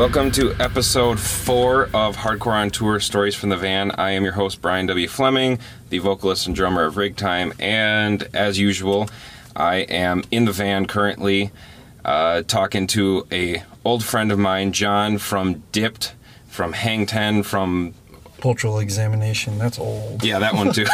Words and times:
Welcome 0.00 0.30
to 0.30 0.54
episode 0.58 1.20
four 1.20 1.90
of 1.92 2.16
Hardcore 2.16 2.54
on 2.54 2.70
Tour 2.70 3.00
Stories 3.00 3.34
from 3.34 3.50
the 3.50 3.56
Van. 3.58 3.90
I 3.90 4.12
am 4.12 4.24
your 4.24 4.32
host, 4.32 4.62
Brian 4.62 4.86
W. 4.86 5.06
Fleming, 5.06 5.58
the 5.90 5.98
vocalist 5.98 6.46
and 6.46 6.56
drummer 6.56 6.84
of 6.84 6.94
Rigtime, 6.94 7.52
and 7.60 8.26
as 8.32 8.58
usual, 8.58 9.10
I 9.54 9.80
am 9.80 10.24
in 10.30 10.46
the 10.46 10.52
van 10.52 10.86
currently 10.86 11.50
uh, 12.02 12.44
talking 12.44 12.86
to 12.86 13.26
a 13.30 13.62
old 13.84 14.02
friend 14.02 14.32
of 14.32 14.38
mine, 14.38 14.72
John 14.72 15.18
from 15.18 15.64
Dipped, 15.70 16.14
from 16.48 16.72
Hang 16.72 17.04
Ten, 17.04 17.42
from 17.42 17.92
Cultural 18.40 18.78
examination, 18.78 19.58
that's 19.58 19.78
old. 19.78 20.24
yeah, 20.24 20.38
that 20.38 20.54
one 20.54 20.72
too. 20.72 20.86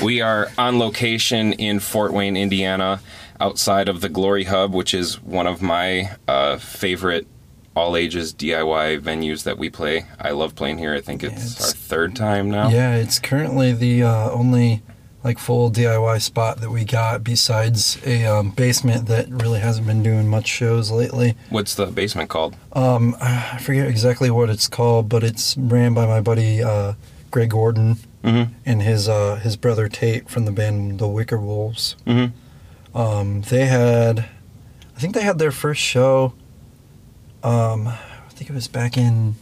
we 0.04 0.20
are 0.20 0.50
on 0.58 0.80
location 0.80 1.52
in 1.52 1.78
Fort 1.78 2.12
Wayne, 2.12 2.36
Indiana, 2.36 3.00
outside 3.38 3.88
of 3.88 4.00
the 4.00 4.08
Glory 4.08 4.42
Hub, 4.42 4.74
which 4.74 4.92
is 4.92 5.22
one 5.22 5.46
of 5.46 5.62
my 5.62 6.16
uh, 6.26 6.58
favorite 6.58 7.28
all 7.76 7.94
ages 7.96 8.32
DIY 8.34 9.00
venues 9.02 9.44
that 9.44 9.58
we 9.58 9.68
play. 9.70 10.06
I 10.18 10.30
love 10.30 10.54
playing 10.56 10.78
here. 10.78 10.94
I 10.94 11.00
think 11.02 11.22
it's, 11.22 11.34
it's- 11.54 11.60
our 11.62 11.72
third 11.76 12.16
time 12.16 12.50
now. 12.50 12.70
Yeah, 12.70 12.96
it's 12.96 13.18
currently 13.20 13.72
the 13.72 14.02
uh, 14.02 14.30
only 14.30 14.82
like 15.22 15.38
full 15.38 15.70
DIY 15.70 16.22
spot 16.22 16.60
that 16.60 16.70
we 16.70 16.84
got 16.84 17.22
besides 17.22 17.98
a 18.06 18.24
um, 18.26 18.50
basement 18.52 19.06
that 19.08 19.28
really 19.28 19.58
hasn't 19.60 19.86
been 19.86 20.02
doing 20.02 20.26
much 20.28 20.46
shows 20.46 20.90
lately. 20.90 21.34
What's 21.50 21.74
the 21.74 21.86
basement 21.86 22.30
called? 22.30 22.56
Um, 22.72 23.14
I 23.20 23.58
forget 23.60 23.88
exactly 23.88 24.30
what 24.30 24.48
it's 24.50 24.68
called, 24.68 25.08
but 25.08 25.22
it's 25.22 25.56
ran 25.56 25.94
by 25.94 26.06
my 26.06 26.20
buddy 26.20 26.62
uh, 26.62 26.94
Greg 27.30 27.50
Gordon 27.50 27.96
Mm-hmm. 28.24 28.52
and 28.64 28.82
his 28.82 29.08
uh, 29.08 29.36
his 29.36 29.56
brother 29.56 29.88
Tate 29.88 30.28
from 30.28 30.46
the 30.46 30.50
band 30.50 30.98
The 30.98 31.06
Wicker 31.06 31.38
Wolves. 31.38 31.94
Mm-hmm. 32.08 32.98
Um, 32.98 33.42
they 33.42 33.66
had, 33.66 34.20
I 34.96 34.98
think 34.98 35.14
they 35.14 35.22
had 35.22 35.38
their 35.38 35.52
first 35.52 35.80
show. 35.80 36.32
Um, 37.46 37.86
I 37.86 38.30
think 38.30 38.50
it 38.50 38.52
was 38.52 38.66
back 38.66 38.96
in 38.96 39.36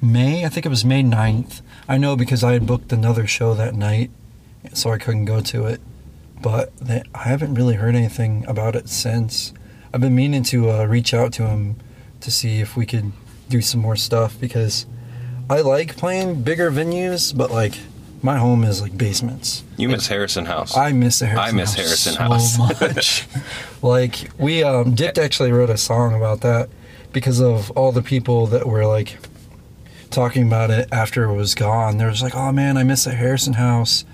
May. 0.00 0.46
I 0.46 0.48
think 0.48 0.64
it 0.64 0.70
was 0.70 0.82
May 0.82 1.02
9th. 1.02 1.60
I 1.86 1.98
know 1.98 2.16
because 2.16 2.42
I 2.42 2.54
had 2.54 2.66
booked 2.66 2.90
another 2.90 3.26
show 3.26 3.52
that 3.52 3.74
night, 3.74 4.10
so 4.72 4.90
I 4.90 4.96
couldn't 4.96 5.26
go 5.26 5.42
to 5.42 5.66
it. 5.66 5.82
But 6.40 6.74
they, 6.78 7.02
I 7.14 7.24
haven't 7.24 7.52
really 7.52 7.74
heard 7.74 7.94
anything 7.94 8.46
about 8.46 8.74
it 8.74 8.88
since. 8.88 9.52
I've 9.92 10.00
been 10.00 10.14
meaning 10.14 10.42
to 10.44 10.70
uh, 10.70 10.84
reach 10.86 11.12
out 11.12 11.34
to 11.34 11.46
him 11.46 11.76
to 12.22 12.30
see 12.30 12.60
if 12.60 12.78
we 12.78 12.86
could 12.86 13.12
do 13.50 13.60
some 13.60 13.82
more 13.82 13.96
stuff 13.96 14.40
because 14.40 14.86
I 15.50 15.60
like 15.60 15.98
playing 15.98 16.44
bigger 16.44 16.70
venues, 16.70 17.36
but 17.36 17.50
like 17.50 17.78
my 18.22 18.38
home 18.38 18.64
is 18.64 18.80
like 18.80 18.96
basements. 18.96 19.64
You 19.76 19.90
miss 19.90 20.06
Harrison 20.06 20.46
House. 20.46 20.74
I 20.74 20.92
miss 20.92 21.18
the 21.18 21.26
Harrison 21.26 21.54
I 21.54 21.60
miss 21.60 21.74
House 21.74 22.04
Harrison 22.04 22.12
so 22.14 22.18
House. 22.20 22.58
much. 22.58 23.26
like 23.82 24.30
we 24.38 24.62
um 24.62 24.94
Dipped 24.94 25.18
actually 25.18 25.52
wrote 25.52 25.68
a 25.70 25.76
song 25.76 26.14
about 26.14 26.40
that 26.40 26.70
because 27.18 27.40
of 27.40 27.70
all 27.72 27.90
the 27.90 28.02
people 28.02 28.46
that 28.46 28.66
were 28.66 28.86
like 28.86 29.18
talking 30.10 30.46
about 30.46 30.70
it 30.70 30.88
after 30.92 31.24
it 31.24 31.34
was 31.34 31.54
gone. 31.54 31.98
There 31.98 32.08
was 32.08 32.22
like, 32.22 32.34
"Oh 32.34 32.52
man, 32.52 32.76
I 32.76 32.84
miss 32.84 33.04
the 33.04 33.10
Harrison 33.14 33.54
House." 33.54 34.04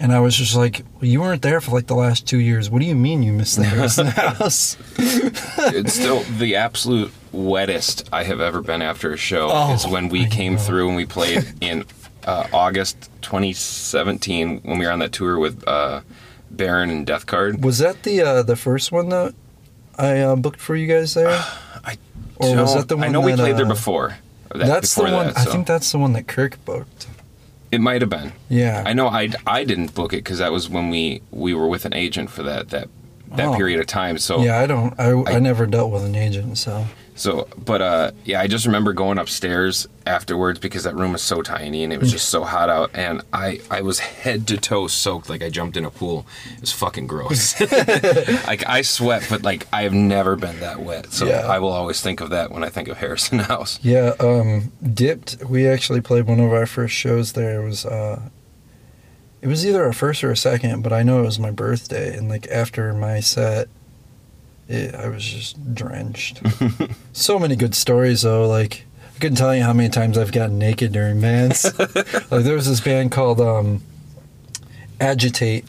And 0.00 0.12
I 0.12 0.20
was 0.20 0.36
just 0.36 0.54
like, 0.54 0.82
well, 1.00 1.10
"You 1.10 1.20
weren't 1.20 1.42
there 1.42 1.60
for 1.60 1.72
like 1.72 1.86
the 1.88 1.96
last 1.96 2.26
2 2.28 2.38
years. 2.38 2.70
What 2.70 2.80
do 2.80 2.84
you 2.84 2.94
mean 2.94 3.22
you 3.22 3.32
miss 3.32 3.56
the 3.56 3.64
Harrison 3.72 4.08
House?" 4.08 4.76
it's 4.98 5.94
still 5.94 6.20
the 6.38 6.54
absolute 6.56 7.12
wettest 7.32 8.08
I 8.12 8.24
have 8.24 8.40
ever 8.40 8.60
been 8.60 8.82
after 8.82 9.12
a 9.12 9.16
show 9.16 9.48
Oh, 9.50 9.74
is 9.74 9.86
when 9.86 10.08
we 10.08 10.26
came 10.26 10.56
through 10.56 10.88
and 10.88 10.96
we 10.96 11.06
played 11.06 11.46
in 11.60 11.84
uh, 12.24 12.46
August 12.52 13.10
2017 13.22 14.60
when 14.62 14.78
we 14.78 14.86
were 14.86 14.92
on 14.92 14.98
that 15.00 15.12
tour 15.12 15.38
with 15.38 15.66
uh, 15.66 16.02
Baron 16.50 16.90
and 16.90 17.06
Death 17.06 17.26
Card. 17.26 17.64
was 17.64 17.78
that 17.78 18.02
the 18.02 18.20
uh 18.22 18.42
the 18.42 18.56
first 18.56 18.92
one 18.92 19.08
that 19.08 19.34
I 19.98 20.20
uh, 20.20 20.36
booked 20.36 20.60
for 20.60 20.76
you 20.76 20.86
guys 20.86 21.14
there? 21.14 21.44
I 21.88 21.96
Or 22.36 22.56
was 22.56 22.74
that 22.74 22.88
the 22.88 22.96
one 22.96 23.04
I 23.06 23.08
know 23.08 23.20
we 23.20 23.32
that, 23.32 23.38
played 23.38 23.56
there 23.56 23.64
uh, 23.66 23.68
before. 23.68 24.16
That- 24.54 24.66
that's 24.66 24.94
the 24.94 25.02
before 25.04 25.16
one. 25.16 25.26
that, 25.28 25.38
I 25.38 25.44
so- 25.44 25.52
think 25.52 25.66
that's 25.66 25.90
the 25.92 25.98
one 25.98 26.12
that 26.14 26.26
Kirk 26.26 26.62
booked. 26.64 27.06
it 27.70 27.80
might 27.80 28.00
have 28.00 28.10
been. 28.10 28.32
Yeah. 28.48 28.82
I 28.86 28.92
know 28.94 29.08
I, 29.08 29.30
I 29.46 29.64
didn't 29.64 29.94
book 29.94 30.12
it 30.12 30.18
because 30.24 30.38
that 30.38 30.52
was 30.52 30.68
when 30.68 30.88
we 30.90 31.20
we 31.30 31.52
were 31.54 31.68
with 31.68 31.84
an 31.84 31.94
agent 31.94 32.30
for 32.30 32.42
that 32.44 32.70
that 32.70 32.88
that 33.36 33.46
Oh. 33.48 33.56
period 33.56 33.78
of 33.80 33.86
time. 33.86 34.16
So 34.18 34.42
yeah, 34.42 34.58
I 34.58 34.66
don't. 34.66 34.98
I, 34.98 35.10
I, 35.10 35.36
I- 35.36 35.38
never 35.38 35.66
dealt 35.66 35.90
with 35.92 36.04
an 36.04 36.14
agent, 36.14 36.56
so 36.58 36.86
So, 37.18 37.48
but 37.64 37.82
uh, 37.82 38.10
yeah, 38.24 38.40
I 38.40 38.46
just 38.46 38.64
remember 38.64 38.92
going 38.92 39.18
upstairs 39.18 39.88
afterwards 40.06 40.58
because 40.60 40.84
that 40.84 40.94
room 40.94 41.12
was 41.12 41.20
so 41.20 41.42
tiny 41.42 41.82
and 41.84 41.92
it 41.92 41.98
was 41.98 42.12
just 42.12 42.28
so 42.28 42.44
hot 42.44 42.70
out, 42.70 42.90
and 42.94 43.22
I 43.32 43.60
I 43.70 43.82
was 43.82 43.98
head 43.98 44.46
to 44.48 44.56
toe 44.56 44.86
soaked 44.86 45.28
like 45.28 45.42
I 45.42 45.50
jumped 45.50 45.76
in 45.76 45.84
a 45.84 45.90
pool. 45.90 46.26
It 46.54 46.60
was 46.60 46.72
fucking 46.72 47.08
gross. 47.08 47.60
like 48.46 48.66
I 48.68 48.82
sweat, 48.82 49.26
but 49.28 49.42
like 49.42 49.66
I 49.72 49.82
have 49.82 49.92
never 49.92 50.36
been 50.36 50.60
that 50.60 50.80
wet. 50.80 51.12
So 51.12 51.26
Yeah. 51.26 51.40
I 51.46 51.58
will 51.58 51.72
always 51.72 52.00
think 52.00 52.20
of 52.20 52.30
that 52.30 52.52
when 52.52 52.62
I 52.62 52.68
think 52.68 52.86
of 52.88 52.98
Harrison 52.98 53.38
House. 53.52 53.80
yeah. 53.82 54.14
Um, 54.20 54.70
dipped. 54.94 55.42
We 55.44 55.66
actually 55.66 56.00
played 56.00 56.26
one 56.26 56.38
of 56.40 56.52
our 56.52 56.66
first 56.66 56.94
shows 56.94 57.32
there. 57.32 57.60
It 57.60 57.64
was 57.64 57.84
uh, 57.84 58.22
it 59.42 59.48
was 59.48 59.66
either 59.66 59.84
a 59.86 59.92
first 59.94 60.22
or 60.22 60.30
a 60.30 60.36
second, 60.36 60.82
but 60.82 60.92
I 60.92 61.02
know 61.02 61.18
it 61.20 61.26
was 61.26 61.38
my 61.38 61.50
birthday, 61.50 62.16
and 62.16 62.28
like 62.28 62.46
after 62.48 62.92
my 62.92 63.20
set, 63.20 63.68
it, 64.68 64.94
I 64.94 65.08
was 65.08 65.24
just 65.24 65.74
drenched. 65.74 66.42
so 67.12 67.38
many 67.38 67.56
good 67.56 67.74
stories 67.74 68.22
though. 68.22 68.46
Like 68.48 68.84
I 69.16 69.18
couldn't 69.18 69.36
tell 69.38 69.54
you 69.54 69.62
how 69.62 69.72
many 69.72 69.88
times 69.88 70.16
I've 70.18 70.32
gotten 70.32 70.58
naked 70.58 70.92
during 70.92 71.20
bands. 71.20 71.64
like 71.78 72.44
there 72.44 72.54
was 72.54 72.68
this 72.68 72.80
band 72.80 73.10
called 73.12 73.40
um, 73.40 73.82
Agitate. 75.00 75.64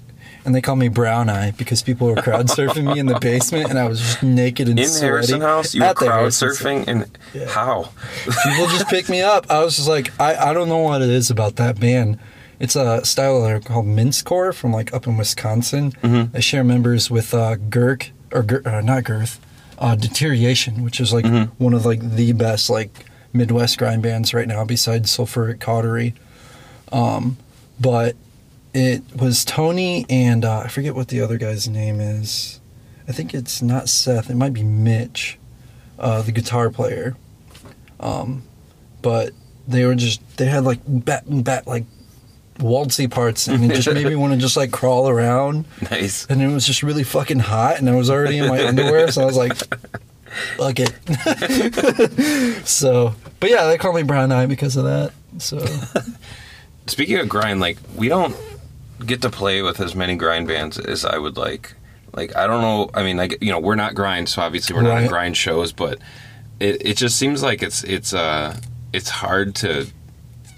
And 0.46 0.56
they 0.56 0.62
call 0.62 0.78
me 0.78 0.88
Brown 0.88 1.30
Eye 1.30 1.52
because 1.52 1.82
people 1.84 2.08
were 2.08 2.16
crowd 2.22 2.48
surfing 2.48 2.94
me 2.94 2.98
in 3.00 3.08
the 3.08 3.20
basement, 3.20 3.70
and 3.70 3.78
I 3.78 3.88
was 3.88 4.00
just 4.00 4.24
naked 4.24 4.70
and 4.70 4.80
In 4.80 4.88
sweaty. 4.88 5.06
Harrison 5.06 5.42
House, 5.42 5.76
you 5.76 5.84
were 5.84 5.94
crowd 5.94 6.12
Harrison 6.20 6.50
surfing, 6.50 6.88
and 6.88 7.18
Yeah. 7.34 7.46
how? 7.50 7.90
people 8.24 8.68
just 8.68 8.88
pick 8.88 9.10
me 9.10 9.22
up. 9.22 9.46
I 9.52 9.62
was 9.64 9.76
just 9.76 9.90
like, 9.90 10.18
I, 10.20 10.36
I 10.50 10.54
don't 10.54 10.70
know 10.70 10.78
what 10.78 11.02
it 11.02 11.10
is 11.10 11.30
about 11.30 11.58
that 11.58 11.78
band. 11.80 12.20
It's 12.58 12.76
a 12.78 13.04
style 13.06 13.60
called 13.60 13.86
Mincecore 13.86 14.54
from 14.54 14.72
like 14.72 14.94
up 14.94 15.08
in 15.08 15.18
Wisconsin. 15.18 15.92
Mhm. 16.02 16.32
They 16.32 16.42
share 16.42 16.64
members 16.64 17.12
with 17.12 17.34
uh, 17.34 17.58
Girk 17.58 18.10
or 18.34 18.46
uh, 18.66 18.82
not 18.82 19.04
Girth, 19.04 19.40
uh, 19.78 19.96
Deterioration, 19.96 20.84
which 20.84 21.00
is 21.00 21.14
like 21.14 21.26
Mhm. 21.26 21.50
one 21.58 21.74
of 21.74 21.86
like 21.86 22.02
the 22.16 22.32
best 22.34 22.70
like 22.70 23.06
Midwest 23.34 23.78
grind 23.78 24.02
bands 24.02 24.34
right 24.34 24.48
now, 24.48 24.64
besides 24.66 25.16
Sulfuric 25.16 25.60
Cautery. 25.60 26.14
Um, 26.92 27.38
but 27.80 28.16
it 28.74 29.04
was 29.16 29.44
Tony 29.46 30.06
and 30.10 30.44
uh, 30.46 30.60
I 30.60 30.68
forget 30.68 30.96
what 30.96 31.08
the 31.10 31.22
other 31.22 31.38
guy's 31.38 31.68
name 31.68 32.00
is. 32.00 32.60
I 33.08 33.12
think 33.12 33.34
it's 33.34 33.62
not 33.62 33.90
Seth. 33.90 34.30
It 34.30 34.36
might 34.36 34.54
be 34.54 34.64
Mitch, 34.64 35.38
uh, 35.98 36.22
the 36.22 36.32
guitar 36.32 36.70
player. 36.70 37.16
Um, 38.00 38.44
but 39.02 39.32
they 39.68 39.86
were 39.86 39.96
just 39.96 40.22
they 40.38 40.46
had 40.46 40.64
like 40.64 40.80
bat 40.88 41.26
and 41.26 41.44
bat 41.44 41.68
like 41.68 41.86
waltzy 42.60 43.10
parts, 43.10 43.48
and 43.48 43.64
it 43.66 43.76
just 43.76 43.92
made 43.92 44.06
me 44.06 44.16
want 44.22 44.34
to 44.34 44.40
just 44.40 44.56
like 44.56 44.72
crawl 44.72 45.10
around. 45.10 45.66
Nice. 45.90 46.26
And 46.28 46.42
it 46.42 46.48
was 46.48 46.66
just 46.66 46.84
really 46.84 47.04
fucking 47.04 47.40
hot, 47.40 47.80
and 47.80 47.90
I 47.90 47.96
was 47.96 48.10
already 48.10 48.38
in 48.38 48.48
my 48.48 48.66
underwear, 48.68 49.12
so 49.12 49.24
I 49.24 49.26
was 49.26 49.36
like, 49.38 49.56
"Fuck 50.58 50.78
it." 50.80 50.94
so, 52.68 53.16
but 53.40 53.50
yeah, 53.50 53.66
they 53.68 53.78
call 53.78 53.94
me 53.94 54.04
Brown 54.04 54.32
Eye 54.32 54.46
because 54.46 54.76
of 54.78 54.86
that. 54.86 55.12
So 55.40 55.60
Speaking 56.88 57.18
of 57.18 57.30
grind, 57.30 57.60
like 57.60 57.78
we 57.96 58.08
don't 58.10 58.36
get 59.06 59.22
to 59.22 59.30
play 59.30 59.62
with 59.62 59.80
as 59.80 59.96
many 59.96 60.16
grind 60.16 60.48
bands 60.48 60.78
as 60.80 61.06
I 61.06 61.18
would 61.18 61.38
like. 61.38 61.74
Like 62.14 62.36
I 62.36 62.48
don't 62.48 62.62
know. 62.62 62.90
I 62.94 63.04
mean, 63.04 63.18
like 63.18 63.38
you 63.42 63.52
know, 63.52 63.60
we're 63.60 63.76
not 63.76 63.94
grind, 63.96 64.28
so 64.30 64.42
obviously 64.42 64.76
we're 64.76 64.82
not 64.82 64.98
in 64.98 65.04
Right. 65.04 65.10
grind 65.10 65.38
shows. 65.38 65.72
But 65.72 66.00
it 66.60 66.86
it 66.86 66.98
just 66.98 67.18
seems 67.18 67.44
like 67.44 67.62
it's 67.62 67.84
it's 67.84 68.14
uh 68.14 68.60
it's 68.92 69.10
hard 69.10 69.54
to 69.56 69.86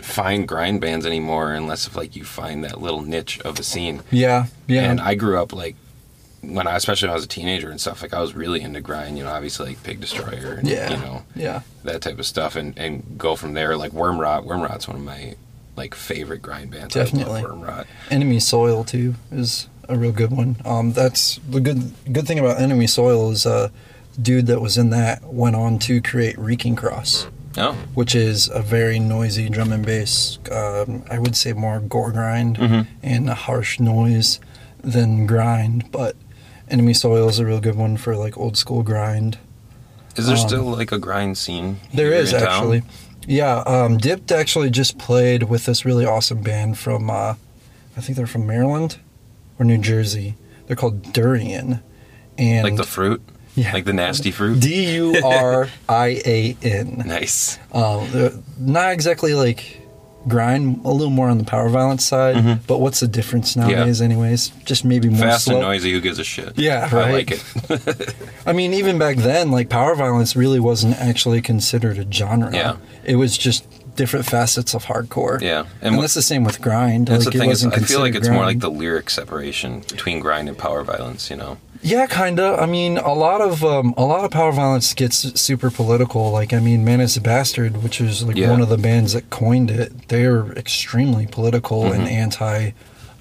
find 0.02 0.48
grind 0.48 0.82
bands 0.82 1.06
anymore 1.06 1.54
unless 1.54 1.88
if 1.88 1.96
like 1.96 2.16
you 2.16 2.24
find 2.24 2.64
that 2.64 2.82
little 2.82 3.02
niche 3.02 3.40
of 3.42 3.60
a 3.60 3.64
scene. 3.64 4.02
yeah, 4.12 4.48
yeah, 4.68 4.90
And 4.90 5.00
I 5.00 5.16
grew 5.16 5.42
up 5.42 5.54
like 5.54 5.76
when 6.42 6.68
I 6.68 6.76
especially 6.76 7.08
when 7.08 7.12
I 7.12 7.16
was 7.16 7.26
a 7.26 7.28
teenager 7.30 7.70
and 7.70 7.80
stuff. 7.80 8.02
Like 8.02 8.14
I 8.14 8.22
was 8.22 8.34
really 8.34 8.62
into 8.62 8.82
grind. 8.82 9.18
You 9.18 9.24
know, 9.24 9.32
obviously 9.32 9.68
like 9.68 9.84
Pig 9.84 10.02
Destroyer. 10.02 10.56
And, 10.56 10.68
Yeah. 10.68 10.92
You 10.92 10.98
know 10.98 11.24
yeah. 11.36 11.62
that 11.84 12.02
type 12.02 12.20
of 12.20 12.26
stuff 12.26 12.56
and 12.56 12.78
and 12.78 13.18
go 13.18 13.36
from 13.36 13.54
there. 13.54 13.78
Like 13.78 13.94
Worm 13.94 14.20
Rot. 14.20 14.46
Worm 14.46 14.62
Rot's 14.62 14.88
one 14.88 14.98
of 14.98 15.04
my 15.04 15.36
like 15.76 15.96
favorite 15.96 16.42
grind 16.42 16.72
bands. 16.72 16.94
Definitely. 16.94 17.44
Worm 17.44 17.62
Rot. 17.62 17.88
Enemy 18.10 18.40
Soil 18.40 18.84
too 18.84 19.16
is 19.32 19.68
a 19.88 19.98
real 19.98 20.12
good 20.12 20.32
one. 20.32 20.58
Um, 20.66 20.94
that's 20.94 21.40
the 21.48 21.60
good 21.60 21.94
good 22.12 22.26
thing 22.28 22.40
about 22.40 22.60
Enemy 22.60 22.88
Soil 22.88 23.32
is 23.32 23.46
uh, 23.46 23.70
dude 24.20 24.48
that 24.48 24.62
was 24.62 24.78
in 24.78 24.90
that 24.90 25.24
went 25.24 25.56
on 25.56 25.80
to 25.80 26.02
create 26.02 26.38
Reeking 26.40 26.76
Cross. 26.76 27.28
Oh. 27.58 27.74
which 27.94 28.16
is 28.16 28.48
a 28.54 28.62
very 28.62 28.98
noisy 29.00 29.50
drum 29.50 29.72
and 29.74 29.86
bass. 29.86 30.40
Um, 30.52 31.04
I 31.12 31.20
would 31.20 31.36
say 31.36 31.52
more 31.54 31.80
gore 31.82 32.12
grind 32.12 32.58
Mhm. 32.58 32.88
and 33.04 33.30
a 33.30 33.36
harsh 33.36 33.80
noise 33.80 34.40
than 34.82 35.26
grind, 35.28 35.92
but 35.92 36.16
Enemy 36.70 36.94
Soil 36.94 37.28
is 37.28 37.40
a 37.40 37.46
real 37.46 37.60
good 37.60 37.76
one 37.76 37.98
for 37.98 38.16
like 38.16 38.38
old 38.38 38.56
school 38.58 38.84
grind. 38.84 39.38
Is 40.16 40.28
there 40.28 40.38
Um, 40.38 40.48
still 40.48 40.64
like 40.64 40.92
a 40.94 40.98
grind 40.98 41.38
scene? 41.38 41.80
There 41.94 42.12
is 42.14 42.30
here 42.30 42.38
is 42.40 42.44
town? 42.44 42.54
actually. 42.54 42.84
Yeah, 43.28 43.58
um, 43.68 43.98
Dipped 43.98 44.32
actually 44.32 44.70
just 44.70 44.98
played 44.98 45.44
with 45.44 45.66
this 45.66 45.84
really 45.86 46.06
awesome 46.06 46.42
band 46.42 46.78
from, 46.78 47.10
uh, 47.10 47.36
I 47.98 48.02
think 48.02 48.16
they're 48.18 48.26
from 48.28 48.48
Maryland 48.48 48.98
or 49.60 49.66
New 49.66 49.78
Jersey. 49.78 50.36
They're 50.68 50.76
called 50.78 51.12
Durian. 51.14 51.82
And 52.38 52.64
Like 52.64 52.78
the 52.78 52.84
fruit? 52.84 53.22
Yeah. 53.56 53.74
Like 53.74 53.86
the 53.86 53.94
nasty 53.94 54.32
fruit. 54.32 54.60
D 54.60 54.96
U 54.96 55.22
R 55.24 55.68
I 55.90 56.22
A 56.26 56.58
N. 56.62 57.04
nice. 57.06 57.60
Um, 57.74 58.44
not 58.58 58.94
exactly 58.94 59.34
like 59.34 59.82
grind, 60.28 60.86
a 60.86 60.92
little 60.92 61.10
more 61.10 61.30
on 61.30 61.38
the 61.38 61.44
power 61.44 61.68
violence 61.70 62.06
side. 62.06 62.66
But 62.68 62.80
what's 62.80 63.00
the 63.00 63.08
difference 63.08 63.56
nowadays, 63.56 64.02
anyways? 64.02 64.50
Just 64.66 64.86
maybe 64.86 65.10
more 65.10 65.20
Fast 65.20 65.46
slow. 65.46 65.56
and 65.56 65.64
noisy. 65.64 65.92
Who 65.92 66.00
gives 66.02 66.20
a 66.20 66.24
shit? 66.24 66.58
Yeah, 66.58 66.90
I 66.92 67.12
like 67.12 67.32
it. 67.32 68.16
I 68.46 68.54
mean, 68.54 68.74
even 68.74 68.98
back 68.98 69.18
then, 69.18 69.52
like 69.52 69.70
power 69.70 69.96
violence 69.96 70.36
really 70.36 70.60
wasn't 70.60 70.96
actually 70.98 71.42
considered 71.42 71.98
a 71.98 72.10
genre. 72.12 72.54
Yeah. 72.54 72.78
It 73.04 73.16
was 73.16 73.38
just 73.38 73.66
different 73.96 74.26
facets 74.26 74.74
of 74.74 74.86
hardcore. 74.86 75.42
Yeah, 75.42 75.66
And, 75.82 75.96
and 75.96 76.04
that's 76.04 76.14
the 76.14 76.22
same 76.22 76.44
with 76.44 76.62
grind. 76.62 77.08
That's 77.08 77.26
like, 77.26 77.34
the 77.34 77.40
thing 77.40 77.50
is, 77.50 77.66
wasn't 77.66 77.84
I 77.84 77.86
feel 77.86 78.00
like 78.00 78.16
it's 78.16 78.30
more 78.30 78.46
like 78.46 78.60
the 78.60 78.72
lyric 78.72 79.10
separation 79.10 79.82
between 79.82 80.20
grind 80.20 80.48
and 80.48 80.58
power 80.58 80.84
violence. 80.84 81.30
You 81.30 81.36
know. 81.38 81.58
Yeah, 81.84 82.06
kinda. 82.06 82.58
I 82.60 82.68
mean, 82.68 82.98
a 83.00 83.14
lot 83.14 83.42
of 83.42 83.64
um, 83.64 83.94
a 83.98 84.06
lot 84.06 84.24
of 84.24 84.30
power 84.32 84.52
violence 84.52 84.94
gets 84.94 85.40
super 85.40 85.72
political. 85.72 86.30
Like, 86.32 86.54
I 86.54 86.60
mean, 86.60 86.86
Man 86.86 87.02
is 87.02 87.18
a 87.18 87.22
Bastard, 87.22 87.82
which 87.82 88.00
is 88.00 88.22
like 88.24 88.36
Yeah. 88.38 88.52
one 88.52 88.62
of 88.62 88.70
the 88.70 88.78
bands 88.78 89.14
that 89.14 89.30
coined 89.32 89.72
it. 89.72 90.08
They're 90.10 90.52
extremely 90.54 91.26
political 91.26 91.92
and 91.92 92.06
Mhm. 92.08 92.12
anti 92.12 92.72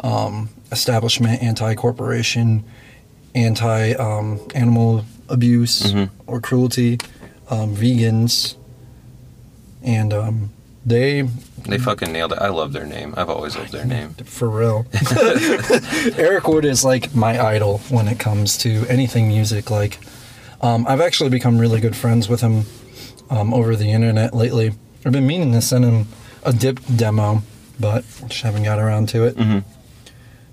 um, 0.03 0.49
establishment, 0.73 1.43
anti 1.43 1.75
corporation, 1.75 2.65
anti 3.35 3.93
um, 3.93 4.41
animal 4.55 5.05
abuse 5.29 5.93
Mhm. 5.93 6.11
or 6.27 6.41
cruelty, 6.41 6.99
um, 7.51 7.75
vegans, 7.77 8.57
and 9.83 10.13
um, 10.13 10.51
they 10.85 11.23
They 11.67 11.79
fucking 11.79 12.13
nailed 12.13 12.33
it. 12.33 12.39
I 12.39 12.49
love 12.49 12.73
their 12.73 12.87
name. 12.87 13.15
I've 13.17 13.29
always 13.31 13.57
loved 13.57 13.73
their 13.73 13.85
name. 13.85 14.15
for 14.25 14.49
real. 14.49 14.87
Eric 16.17 16.49
Wood 16.49 16.65
is 16.65 16.85
like 16.85 17.15
my 17.15 17.41
idol 17.41 17.79
when 17.91 18.09
it 18.09 18.19
comes 18.19 18.57
to 18.59 18.87
anything 18.89 19.29
music. 19.29 19.71
Like, 19.71 19.99
um, 20.63 20.87
I've 20.89 21.01
actually 21.01 21.31
become 21.31 21.59
really 21.59 21.81
good 21.81 21.97
friends 21.97 22.29
with 22.29 22.41
him 22.41 22.65
um, 23.29 23.53
over 23.55 23.77
the 23.77 23.91
internet 23.93 24.35
lately. 24.35 24.73
I've 25.05 25.13
been 25.13 25.27
meaning 25.27 25.53
to 25.53 25.61
send 25.63 25.85
him 25.85 26.07
a 26.45 26.53
dip 26.53 26.81
demo, 26.97 27.43
but 27.79 28.05
just 28.29 28.43
haven't 28.43 28.65
got 28.65 28.79
around 28.79 29.09
to 29.11 29.25
it. 29.25 29.37
Mhm. 29.37 29.65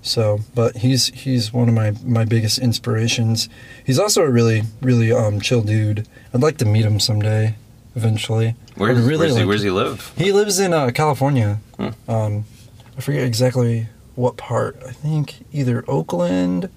So, 0.02 0.40
but 0.54 0.76
he's 0.78 1.08
he's 1.08 1.52
one 1.52 1.68
of 1.68 1.74
my 1.74 1.92
my 2.04 2.24
biggest 2.24 2.58
inspirations. 2.58 3.48
He's 3.84 3.98
also 3.98 4.22
a 4.22 4.30
really 4.30 4.62
really 4.80 5.12
um, 5.12 5.40
chill 5.40 5.60
dude. 5.62 6.06
I'd 6.32 6.40
like 6.40 6.56
to 6.58 6.64
meet 6.64 6.84
him 6.84 7.00
someday, 7.00 7.56
eventually. 7.96 8.54
Where's, 8.78 8.98
I'd 8.98 9.04
really 9.04 9.18
where's, 9.26 9.32
he, 9.32 9.38
like 9.40 9.48
where's 9.48 9.62
he 9.62 9.70
live? 9.70 10.12
he 10.16 10.32
lives 10.32 10.58
in 10.58 10.72
uh, 10.72 10.90
California. 10.94 11.58
Hmm. 11.76 12.10
Um, 12.10 12.44
I 12.96 13.00
forget 13.00 13.24
exactly 13.24 13.86
what 14.14 14.36
part. 14.36 14.76
I 14.86 14.92
think 14.92 15.44
either 15.52 15.84
Oakland 15.88 16.70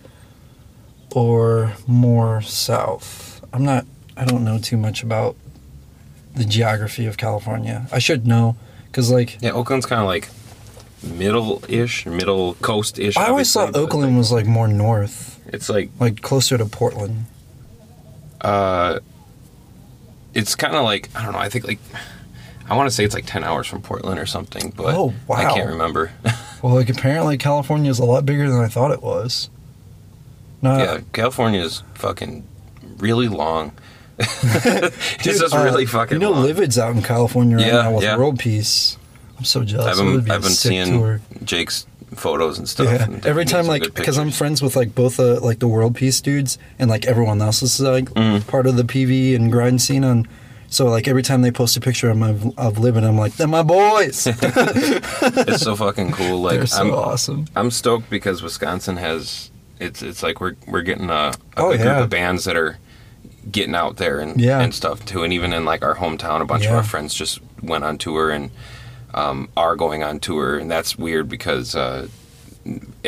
or 1.15 1.74
more 1.88 2.42
south. 2.42 3.44
I'm 3.53 3.63
not. 3.63 3.86
I 4.18 4.25
don't 4.25 4.44
know 4.44 4.59
too 4.59 4.77
much 4.77 5.03
about 5.03 5.36
the 6.36 6.45
geography 6.45 7.06
of 7.06 7.18
California. 7.18 7.88
I 7.92 8.00
should 8.00 8.25
know 8.27 8.56
because, 8.88 9.09
like, 9.12 9.38
Yeah, 9.42 9.51
Oakland's 9.51 9.86
kind 9.86 10.01
of 10.01 10.07
like 10.07 10.30
middle-ish, 11.03 12.06
middle 12.06 12.53
coast-ish. 12.56 13.18
I 13.18 13.27
always 13.27 13.51
thought 13.51 13.75
Oakland 13.75 14.18
was 14.18 14.31
like 14.31 14.45
more 14.45 14.68
north, 14.68 15.39
It's 15.48 15.68
like 15.69 15.89
like 16.00 16.21
closer 16.21 16.57
to 16.57 16.65
Portland. 16.65 17.25
uh, 18.42 19.00
it's 20.33 20.56
kind 20.56 20.75
of 20.75 20.83
like 20.83 21.10
I 21.16 21.24
don't 21.24 21.33
know. 21.33 21.39
I 21.39 21.50
think 21.50 21.68
like 21.68 21.80
I 22.69 22.75
want 22.75 22.89
to 22.89 22.95
say 22.95 23.04
it's 23.04 23.16
like 23.16 23.25
ten 23.25 23.44
hours 23.44 23.68
from 23.68 23.81
Portland 23.81 24.19
or 24.19 24.25
something, 24.25 24.74
but 24.75 24.95
Oh, 24.95 25.13
I 25.33 25.45
can't 25.54 25.69
remember. 25.69 26.12
Well, 26.62 26.75
like 26.75 26.89
apparently 26.89 27.39
California 27.39 27.89
is 27.89 27.98
a 27.98 28.06
lot 28.06 28.24
bigger 28.24 28.48
than 28.48 28.60
I 28.62 28.68
thought 28.68 28.92
it 28.92 29.01
was. 29.01 29.50
No, 30.62 30.78
yeah, 30.78 31.00
California 31.12 31.60
is 31.60 31.81
fucking 31.95 32.48
really 32.98 33.28
long. 33.28 33.72
it's 34.19 35.18
Dude, 35.24 35.38
just 35.39 35.56
uh, 35.56 35.63
really 35.63 35.88
fucking. 35.88 36.13
You 36.16 36.19
know, 36.19 36.30
long. 36.34 36.44
Livid's 36.44 36.77
out 36.77 36.95
in 36.95 37.01
California 37.01 37.57
right 37.57 37.66
Yeah, 37.66 37.81
now 37.81 37.94
with 37.95 38.04
yeah. 38.04 38.16
World 38.16 38.38
Peace. 38.38 38.95
I'm 39.39 39.44
so 39.45 39.63
jealous. 39.63 39.98
I've 40.00 40.06
been, 40.06 40.24
be 40.24 40.30
I've 40.30 40.44
been 40.44 40.51
seeing 40.51 40.86
tour. 41.00 41.19
Jake's 41.44 41.88
photos 42.16 42.58
and 42.58 42.68
stuff. 42.68 42.88
Yeah, 42.88 43.04
and 43.04 43.25
every 43.25 43.46
time 43.46 43.68
like 43.68 43.84
because 43.94 44.18
I'm 44.18 44.31
friends 44.31 44.62
with 44.62 44.75
like 44.75 44.94
both 44.96 45.18
the 45.18 45.40
like 45.40 45.60
the 45.60 45.68
World 45.68 45.96
Peace 45.96 46.19
dudes 46.22 46.58
and 46.80 46.90
like 46.90 47.06
everyone 47.06 47.42
else 47.42 47.62
is 47.63 47.80
like 47.80 48.06
Mhm. 48.12 48.46
part 48.48 48.68
of 48.68 48.75
the 48.75 48.84
PV 48.84 49.36
and 49.36 49.52
grind 49.52 49.81
scene 49.81 50.04
on. 50.04 50.28
So 50.69 50.86
like 50.88 51.08
every 51.08 51.22
time 51.24 51.42
they 51.42 51.52
post 51.52 51.75
a 51.75 51.81
picture 51.81 52.10
of 52.10 52.18
my 52.18 52.30
of 52.58 52.78
Livid, 52.80 53.04
I'm 53.04 53.18
like, 53.18 53.34
they're 53.34 53.48
my 53.48 53.63
boys. 53.63 54.25
it's 54.28 55.62
so 55.63 55.75
fucking 55.75 56.12
cool. 56.13 56.42
Like 56.42 56.58
they're 56.58 56.66
so 56.68 56.81
I'm, 56.81 56.92
awesome. 56.94 57.46
I'm 57.56 57.72
stoked 57.72 58.10
because 58.10 58.42
Wisconsin 58.42 58.98
has 58.98 59.52
it's 59.80 60.02
it's 60.02 60.24
like 60.24 60.40
we're 60.40 60.56
we're 60.68 60.81
getting 60.84 61.10
a, 61.10 61.13
a 61.13 61.34
Oh, 61.58 61.72
yeah. 61.72 61.78
group 61.81 61.98
of 62.04 62.10
bands 62.10 62.46
that 62.46 62.56
are 62.56 62.78
getting 63.52 63.75
out 63.75 63.98
there 63.98 64.19
and 64.19 64.40
Yeah. 64.40 64.60
and 64.62 64.74
stuff 64.74 65.04
too. 65.06 65.24
And 65.24 65.34
even 65.34 65.52
in 65.54 65.66
like 65.66 65.84
our 65.84 65.96
hometown, 65.96 66.42
a 66.42 66.46
bunch 66.46 66.66
of 66.66 66.74
our 66.74 66.84
friends 66.84 67.13
just 67.13 67.40
went 67.62 67.84
on 67.84 67.98
tour 67.98 68.30
and 68.30 68.52
um, 69.13 69.50
are 69.58 69.75
going 69.75 70.04
on 70.04 70.19
tour, 70.19 70.58
and 70.58 70.69
that's 70.69 70.98
weird 70.98 71.30
because. 71.30 71.75
Uh, 71.75 72.08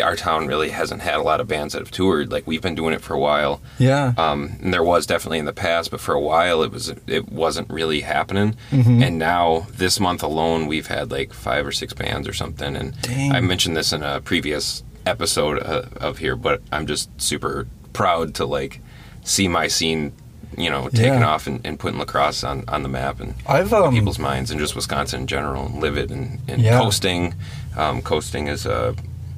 our 0.01 0.15
town 0.15 0.47
really 0.47 0.69
hasn't 0.69 1.01
had 1.01 1.17
a 1.17 1.21
lot 1.21 1.39
of 1.39 1.47
bands 1.47 1.73
that 1.73 1.79
have 1.79 1.91
toured. 1.91 2.31
Like 2.31 2.47
we've 2.47 2.61
been 2.63 2.73
doing 2.73 2.91
it 2.91 3.01
for 3.01 3.13
a 3.13 3.19
while, 3.19 3.61
Yeah, 3.77 4.13
um, 4.17 4.57
and 4.61 4.73
there 4.73 4.83
was 4.83 5.05
definitely 5.05 5.38
in 5.38 5.45
the 5.45 5.53
past, 5.53 5.91
but 5.91 6.00
for 6.00 6.15
a 6.15 6.19
while 6.19 6.63
it 6.63 6.71
was 6.71 6.91
it 7.05 7.31
wasn't 7.31 7.69
really 7.69 8.01
happening. 8.01 8.55
Mhm. 8.71 9.03
And 9.05 9.19
now 9.19 9.67
this 9.71 10.00
month 10.00 10.23
alone, 10.23 10.65
we've 10.65 10.88
had 10.88 11.11
like 11.11 11.33
five 11.33 11.67
or 11.67 11.71
six 11.71 11.94
bands 11.94 12.27
or 12.27 12.33
something. 12.33 12.75
And 12.75 13.00
Dang. 13.03 13.31
I 13.31 13.41
mentioned 13.41 13.77
this 13.77 13.94
in 13.94 14.01
a 14.01 14.21
previous 14.21 14.81
episode 15.05 15.61
uh, 15.61 15.83
of 15.97 16.17
here, 16.17 16.35
but 16.35 16.63
I'm 16.71 16.88
just 16.88 17.09
super 17.21 17.67
proud 17.94 18.33
to 18.35 18.45
like 18.47 18.79
see 19.23 19.47
my 19.47 19.67
scene, 19.67 20.13
you 20.57 20.69
know, 20.69 20.89
taking 20.89 21.05
Yeah. 21.21 21.27
off 21.27 21.47
and, 21.47 21.59
and 21.65 21.79
putting 21.79 21.97
La 22.00 22.05
Crosse 22.05 22.44
on, 22.44 22.63
on 22.67 22.83
the 22.83 22.89
map 22.89 23.19
and 23.19 23.33
I've 23.47 23.71
um, 23.73 23.94
people's 23.94 24.19
minds, 24.19 24.51
and 24.51 24.59
just 24.59 24.75
Wisconsin 24.75 25.21
in 25.21 25.27
general, 25.27 25.65
and 25.67 25.79
Livid 25.81 26.11
and, 26.11 26.39
and 26.47 26.61
Yeah. 26.61 26.79
coasting. 26.79 27.35
Um, 27.75 28.01
coasting 28.01 28.47
is 28.47 28.65
uh, 28.67 28.94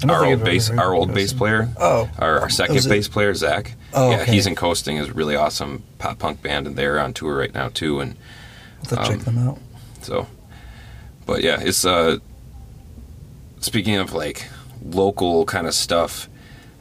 our 0.08 0.26
old 0.26 0.44
bass, 0.44 0.70
our 0.70 0.94
old 0.94 1.14
bass 1.14 1.34
player. 1.34 1.70
Oh, 1.80 2.10
Our, 2.20 2.42
our 2.42 2.50
second 2.50 2.88
bass 2.90 3.08
player, 3.08 3.34
Zach. 3.34 3.74
Oh, 3.94 4.12
yeah, 4.12 4.22
okay. 4.22 4.32
he's 4.34 4.46
in 4.46 4.56
Coasting, 4.56 4.98
is 4.98 5.08
a 5.10 5.14
really 5.14 5.36
awesome 5.38 5.84
pop 6.00 6.20
punk 6.20 6.42
band, 6.42 6.68
and 6.68 6.76
they're 6.76 7.00
on 7.00 7.14
tour 7.14 7.38
right 7.38 7.54
now 7.54 7.70
too. 7.70 8.02
And 8.02 8.16
have 8.90 9.08
check 9.08 9.18
um, 9.20 9.36
them 9.36 9.38
out. 9.48 9.58
so, 10.02 10.28
but 11.26 11.42
yeah, 11.42 11.60
it's 11.62 11.86
uh. 11.86 12.18
Speaking 13.62 13.96
of 13.96 14.14
like 14.14 14.48
local 14.84 15.46
kind 15.46 15.66
of 15.66 15.74
stuff, 15.74 16.30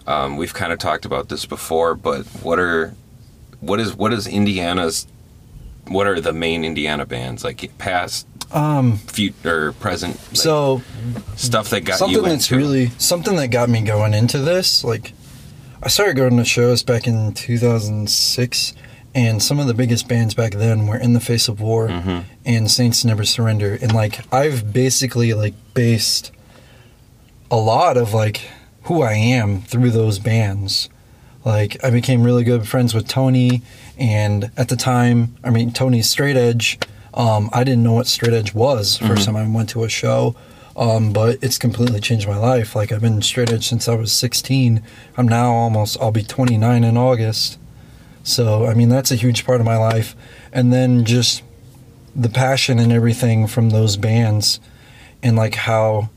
um, 0.07 0.37
we've 0.37 0.53
kind 0.53 0.73
of 0.73 0.79
talked 0.79 1.05
about 1.07 1.29
this 1.29 1.47
before. 1.47 1.95
But 1.95 2.27
what 2.43 2.59
are, 2.59 2.95
what 3.67 3.81
is 3.81 3.95
what 3.95 4.13
is 4.13 4.27
Indiana's, 4.27 5.07
what 5.89 6.07
are 6.07 6.21
the 6.21 6.33
main 6.33 6.65
Indiana 6.65 7.05
bands 7.07 7.45
like 7.45 7.71
past, 7.79 8.27
Um, 8.53 8.99
future, 8.99 9.73
present? 9.73 10.17
like, 10.17 10.37
so 10.37 10.83
stuff 11.37 11.71
that 11.71 11.81
got 11.85 11.99
something 11.99 12.23
that's 12.23 12.51
into. 12.51 12.57
really 12.57 12.91
something 12.99 13.37
that 13.37 13.49
got 13.49 13.69
me 13.69 13.81
going 13.83 14.15
into 14.15 14.39
this 14.39 14.85
like 14.85 15.13
i 15.83 15.89
started 15.89 16.17
going 16.17 16.37
to 16.37 16.45
shows 16.45 16.83
back 16.83 17.07
in 17.07 17.33
2006 17.35 18.75
and 19.15 19.43
some 19.43 19.59
of 19.61 19.67
the 19.67 19.75
biggest 19.75 20.09
bands 20.09 20.35
back 20.35 20.53
then 20.55 20.87
were 20.87 20.97
in 20.97 21.13
the 21.13 21.21
face 21.21 21.47
of 21.49 21.61
war 21.61 21.89
Mhm. 21.89 22.25
and 22.45 22.71
saints 22.71 23.05
never 23.05 23.25
surrender 23.25 23.79
and 23.83 23.93
like 23.93 24.21
i've 24.33 24.73
basically 24.73 25.35
like 25.35 25.55
based 25.75 26.31
a 27.51 27.57
lot 27.57 27.97
of 27.97 28.15
like 28.15 28.41
who 28.85 29.03
i 29.03 29.13
am 29.15 29.61
through 29.63 29.91
those 29.91 30.19
bands 30.19 30.89
like 31.45 31.77
i 31.85 31.91
became 31.91 32.23
really 32.23 32.45
good 32.45 32.67
friends 32.67 32.95
with 32.95 33.07
tony 33.09 33.63
and 33.99 34.51
at 34.57 34.69
the 34.69 34.77
time 34.77 35.35
i 35.45 35.51
mean 35.51 35.71
tony's 35.73 36.09
straight 36.09 36.37
edge 36.37 36.79
um, 37.15 37.49
i 37.53 37.63
didn't 37.65 37.83
know 37.83 37.93
what 37.93 38.07
straight 38.07 38.33
edge 38.33 38.55
was 38.55 38.99
1st 38.99 39.09
Mhm. 39.09 39.25
time 39.25 39.37
i 39.37 39.47
went 39.49 39.69
to 39.71 39.85
a 39.85 39.89
show 39.89 40.35
um, 40.77 41.13
but 41.13 41.39
it's 41.41 41.57
completely 41.57 42.01
changed 42.01 42.27
my 42.27 42.37
life. 42.37 42.75
Like 42.75 42.91
I've 42.91 43.01
been 43.01 43.23
straight 43.23 43.53
edge 43.53 43.65
since 43.69 43.87
I 43.89 43.95
was 43.95 44.11
16. 44.11 44.83
I'm 45.17 45.29
now 45.29 45.53
almost. 45.53 45.97
I'll 46.01 46.11
be 46.11 46.25
29 46.25 46.83
in 46.83 46.97
August. 46.97 47.61
So 48.25 48.67
I 48.67 48.75
mean 48.75 48.89
that's 48.89 49.13
a 49.13 49.15
huge 49.15 49.47
part 49.47 49.61
of 49.61 49.65
my 49.67 49.77
life. 49.77 50.17
And 50.53 50.73
then 50.73 51.05
just 51.05 51.45
the 52.17 52.29
passion 52.29 52.81
and 52.81 52.91
everything 52.93 53.47
from 53.47 53.71
those 53.71 53.97
bands, 53.97 54.59
and 55.23 55.37
like 55.37 55.55
how 55.55 56.11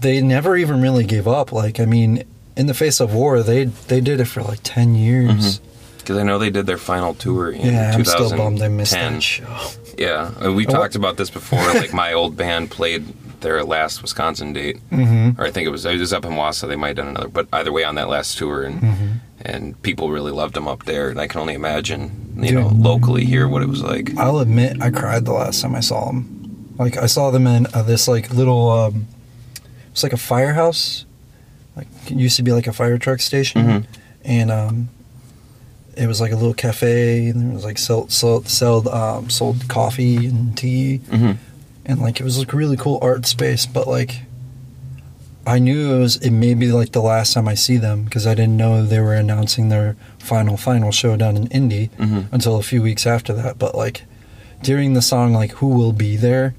they 0.00 0.20
never 0.20 0.56
even 0.56 0.82
really 0.82 1.04
gave 1.04 1.28
up. 1.28 1.52
Like 1.52 1.78
I 1.78 1.84
mean, 1.84 2.24
in 2.56 2.66
the 2.66 2.74
face 2.74 3.00
of 3.00 3.14
war, 3.14 3.42
they 3.42 3.64
they 3.64 4.00
did 4.00 4.20
it 4.20 4.26
for 4.26 4.42
like 4.42 4.60
10 4.62 4.94
years. 4.94 5.60
Because 5.98 6.18
I 6.18 6.24
know 6.24 6.38
they 6.38 6.50
did 6.50 6.66
their 6.66 6.78
final 6.78 7.14
tour 7.14 7.50
in 7.52 7.60
Yeah, 7.72 7.92
I'm 7.94 8.02
2010. 8.02 8.04
still 8.04 8.36
bummed 8.36 8.60
I 8.62 8.68
missed 8.68 8.92
that 8.92 9.22
show. 9.22 9.46
Yeah, 9.96 10.32
and 10.40 10.56
we 10.56 10.66
talked 10.66 10.96
about 10.96 11.16
this 11.16 11.30
before. 11.30 11.60
Like 11.74 11.92
my 11.94 12.12
old 12.12 12.36
band 12.36 12.70
played 12.72 13.04
their 13.40 13.62
last 13.64 14.02
Wisconsin 14.02 14.52
date, 14.52 14.78
Mm-hmm. 14.90 15.40
or 15.40 15.46
I 15.46 15.50
think 15.52 15.66
it 15.66 15.70
was 15.70 15.84
it 15.86 15.98
was 16.00 16.12
up 16.12 16.24
in 16.24 16.32
Wausau. 16.32 16.66
They 16.68 16.76
might 16.76 16.88
have 16.88 16.96
done 16.96 17.08
another, 17.08 17.28
but 17.28 17.46
either 17.52 17.70
way, 17.72 17.84
on 17.84 17.94
that 17.96 18.08
last 18.08 18.36
tour, 18.36 18.64
and 18.64 18.80
Mm-hmm. 18.80 19.06
and 19.42 19.80
people 19.82 20.10
really 20.10 20.32
loved 20.32 20.54
them 20.54 20.66
up 20.66 20.84
there. 20.86 21.08
And 21.10 21.20
I 21.20 21.26
can 21.28 21.40
only 21.40 21.54
imagine, 21.54 22.34
you 22.36 22.48
Dude. 22.50 22.54
know, 22.54 22.68
locally 22.74 23.24
here 23.24 23.46
what 23.46 23.62
it 23.62 23.68
was 23.68 23.82
like. 23.82 24.16
I'll 24.18 24.38
admit 24.40 24.82
I 24.82 24.90
cried 24.90 25.24
the 25.24 25.32
last 25.34 25.60
time 25.62 25.74
I 25.76 25.80
saw 25.80 26.06
them. 26.06 26.74
Like 26.78 26.96
I 26.96 27.06
saw 27.06 27.30
them 27.30 27.46
in 27.46 27.66
uh, 27.74 27.82
this 27.84 28.08
like 28.08 28.32
little 28.34 28.70
um 28.70 29.06
it's 29.92 30.02
like 30.02 30.12
a 30.12 30.16
firehouse. 30.16 31.04
Like 31.76 31.86
it 32.06 32.16
used 32.16 32.36
to 32.36 32.42
be 32.42 32.52
like 32.52 32.66
a 32.66 32.72
fire 32.72 32.98
truck 32.98 33.20
station 33.20 33.64
Mhm. 33.66 33.84
and 34.24 34.50
um 34.50 34.88
it 35.96 36.06
was 36.06 36.20
like 36.22 36.32
a 36.32 36.36
little 36.36 36.54
cafe, 36.54 37.28
and 37.28 37.40
there 37.48 37.54
was 37.54 37.64
like 37.64 37.76
sold 37.78 38.10
sold 38.10 38.48
sold, 38.48 38.88
um, 38.88 39.28
sold 39.28 39.68
coffee 39.68 40.26
and 40.26 40.56
tea, 40.56 41.00
Mhm. 41.10 41.36
and 41.84 42.00
like 42.00 42.18
it 42.18 42.24
was 42.24 42.38
like 42.38 42.52
a 42.52 42.56
really 42.56 42.76
cool 42.78 42.98
art 43.02 43.26
space. 43.26 43.66
But 43.66 43.86
like, 43.86 44.22
I 45.46 45.58
knew 45.58 45.94
it 45.94 45.98
was 45.98 46.16
it 46.16 46.30
may 46.30 46.54
be 46.54 46.72
like 46.72 46.92
the 46.92 47.02
last 47.02 47.34
time 47.34 47.46
I 47.46 47.54
see 47.54 47.76
them 47.76 48.04
because 48.04 48.26
I 48.26 48.34
didn't 48.34 48.56
know 48.56 48.84
they 48.86 49.00
were 49.00 49.14
announcing 49.14 49.68
their 49.68 49.96
final 50.18 50.56
final 50.56 50.92
show 50.92 51.16
down 51.16 51.36
in 51.36 51.46
Indy 51.48 51.90
Mhm. 51.98 52.24
until 52.32 52.56
a 52.56 52.62
few 52.62 52.80
weeks 52.80 53.06
after 53.06 53.34
that. 53.34 53.58
But 53.58 53.74
like 53.74 54.04
during 54.62 54.94
the 54.94 55.02
song 55.02 55.34
like 55.34 55.50
"Who 55.52 55.66
Will 55.66 55.92
Be 55.92 56.16
There," 56.16 56.54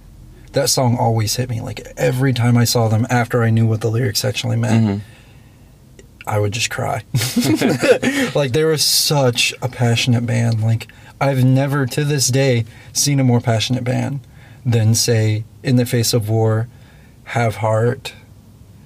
that 0.54 0.70
song 0.70 0.98
always 0.98 1.36
hit 1.36 1.50
me. 1.50 1.62
Like 1.62 1.82
every 1.98 2.34
time 2.34 2.58
I 2.58 2.64
saw 2.64 2.88
them 2.88 3.06
after 3.10 3.44
I 3.44 3.50
knew 3.50 3.66
what 3.68 3.82
the 3.82 3.90
lyrics 3.92 4.24
actually 4.26 4.56
meant. 4.58 4.86
Mhm. 4.88 5.02
I 6.26 6.40
would 6.40 6.54
just 6.54 6.70
cry. 6.70 7.04
like 8.36 8.54
they 8.54 8.64
were 8.64 8.78
such 8.78 9.54
a 9.62 9.68
passionate 9.70 10.26
band. 10.26 10.62
Like 10.64 10.88
I've 11.20 11.44
never 11.44 11.86
to 11.88 12.04
this 12.04 12.28
day 12.30 12.66
seen 12.94 13.20
a 13.20 13.24
more 13.24 13.42
passionate 13.42 13.84
band 13.84 14.22
than 14.66 14.96
say 14.96 15.44
In 15.64 15.76
the 15.76 15.86
Face 15.86 16.14
of 16.14 16.30
War, 16.30 16.68
Have 17.26 17.58
Heart. 17.58 18.14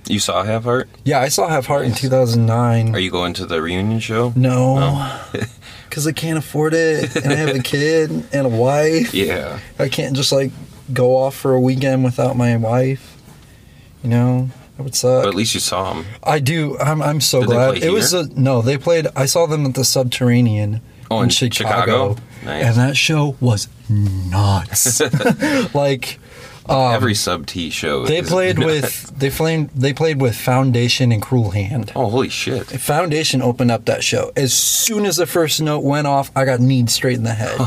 You 0.07 0.19
saw 0.19 0.43
Have 0.43 0.63
Heart? 0.63 0.89
Yeah, 1.03 1.19
I 1.19 1.27
saw 1.27 1.47
Have 1.49 1.67
Heart 1.67 1.85
in 1.85 1.93
2009. 1.93 2.95
Are 2.95 2.99
you 2.99 3.11
going 3.11 3.33
to 3.33 3.45
the 3.45 3.61
reunion 3.61 3.99
show? 3.99 4.33
no, 4.35 4.79
No. 4.79 5.19
because 5.89 6.07
I 6.07 6.11
can't 6.13 6.37
afford 6.37 6.73
it, 6.73 7.15
and 7.15 7.31
I 7.31 7.35
have 7.35 7.55
a 7.55 7.59
kid 7.61 8.09
and 8.31 8.45
a 8.45 8.49
wife. 8.49 9.13
Yeah. 9.13 9.59
I 9.79 9.89
can't 9.89 10.15
just 10.15 10.31
like 10.31 10.51
go 10.93 11.15
off 11.17 11.35
for 11.35 11.53
a 11.53 11.59
weekend 11.59 12.03
without 12.03 12.35
my 12.37 12.55
wife. 12.57 13.15
You 14.03 14.09
know, 14.09 14.49
that 14.77 14.83
would 14.83 14.95
suck. 14.95 15.23
But 15.23 15.29
at 15.29 15.35
least 15.35 15.53
you 15.53 15.59
saw 15.59 15.93
them. 15.93 16.05
I 16.23 16.39
do. 16.39 16.77
I'm. 16.79 17.01
I'm 17.01 17.21
so 17.21 17.41
Did 17.41 17.49
glad. 17.49 17.77
It 17.77 17.89
was 17.91 18.13
a 18.13 18.27
no. 18.39 18.61
They 18.61 18.77
played. 18.77 19.07
I 19.15 19.25
saw 19.25 19.45
them 19.47 19.65
at 19.65 19.73
the 19.75 19.83
Subterranean 19.83 20.81
Oh, 21.09 21.19
in 21.19 21.25
in 21.25 21.29
Chicago, 21.29 21.51
Chicago? 21.51 22.17
Nice. 22.43 22.65
and 22.65 22.75
that 22.75 22.97
show 22.97 23.35
was 23.39 23.67
nuts. 23.89 24.99
like 25.73 26.19
um, 26.67 26.93
Every 26.93 27.15
sub 27.15 27.45
T 27.47 27.69
show. 27.69 28.05
they 28.05 28.21
played 28.21 28.59
nuts. 28.59 28.65
with 29.09 29.13
they 29.19 29.29
played 29.29 29.69
they 29.69 29.93
played 29.93 30.21
with 30.21 30.35
Foundation 30.35 31.11
and 31.13 31.21
Cruel 31.21 31.51
Hand. 31.51 31.91
Oh, 31.95 32.09
holy 32.09 32.29
shit. 32.29 32.65
Foundation 32.67 33.41
opened 33.41 33.71
up 33.71 33.85
that 33.85 34.03
show. 34.03 34.31
As 34.35 34.53
soon 34.53 35.05
as 35.05 35.15
the 35.15 35.25
first 35.25 35.61
note 35.61 35.83
went 35.83 36.07
off, 36.07 36.29
I 36.35 36.43
got 36.45 36.59
kneed 36.59 36.89
straight 36.89 37.17
in 37.17 37.23
the 37.23 37.33
head. 37.33 37.57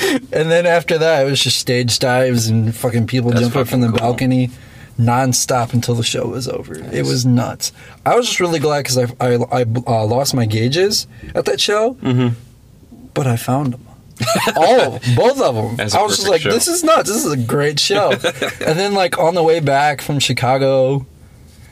And 0.00 0.50
then 0.50 0.66
after 0.66 0.98
that, 0.98 1.26
it 1.26 1.30
was 1.30 1.40
just 1.42 1.58
stage 1.58 1.98
dives 1.98 2.48
and 2.48 2.74
fucking 2.74 3.06
people 3.06 3.30
That's 3.30 3.42
jumping 3.42 3.64
from 3.64 3.80
the 3.80 3.86
fucking 3.88 3.98
cool. 4.00 4.08
balcony 4.12 4.50
nonstop 4.98 5.72
until 5.72 5.94
the 5.94 6.02
show 6.02 6.26
was 6.26 6.46
over. 6.48 6.74
It 6.92 7.04
was 7.06 7.24
nuts. 7.24 7.72
I 8.04 8.16
was 8.16 8.26
just 8.26 8.40
really 8.40 8.58
glad 8.58 8.80
because 8.84 8.98
I, 8.98 9.04
I, 9.20 9.34
I 9.60 9.62
uh, 9.86 10.04
lost 10.04 10.34
my 10.34 10.44
gauges 10.46 11.06
at 11.34 11.46
that 11.46 11.60
show, 11.60 11.94
Mhm. 11.94 12.34
but 13.14 13.26
I 13.26 13.36
found 13.36 13.72
them. 13.74 13.86
All 14.56 14.80
of 14.80 15.02
them, 15.02 15.14
both 15.16 15.40
of 15.40 15.54
them. 15.54 15.80
I 15.80 16.02
was 16.02 16.16
just 16.18 16.28
like, 16.28 16.42
show. 16.42 16.50
this 16.50 16.68
is 16.68 16.84
nuts. 16.84 17.08
This 17.08 17.24
is 17.24 17.32
a 17.32 17.38
great 17.38 17.80
show. 17.80 18.10
and 18.12 18.78
then 18.78 18.92
like 18.92 19.18
on 19.18 19.34
the 19.34 19.42
way 19.42 19.60
back 19.60 20.02
from 20.02 20.18
Chicago, 20.18 21.06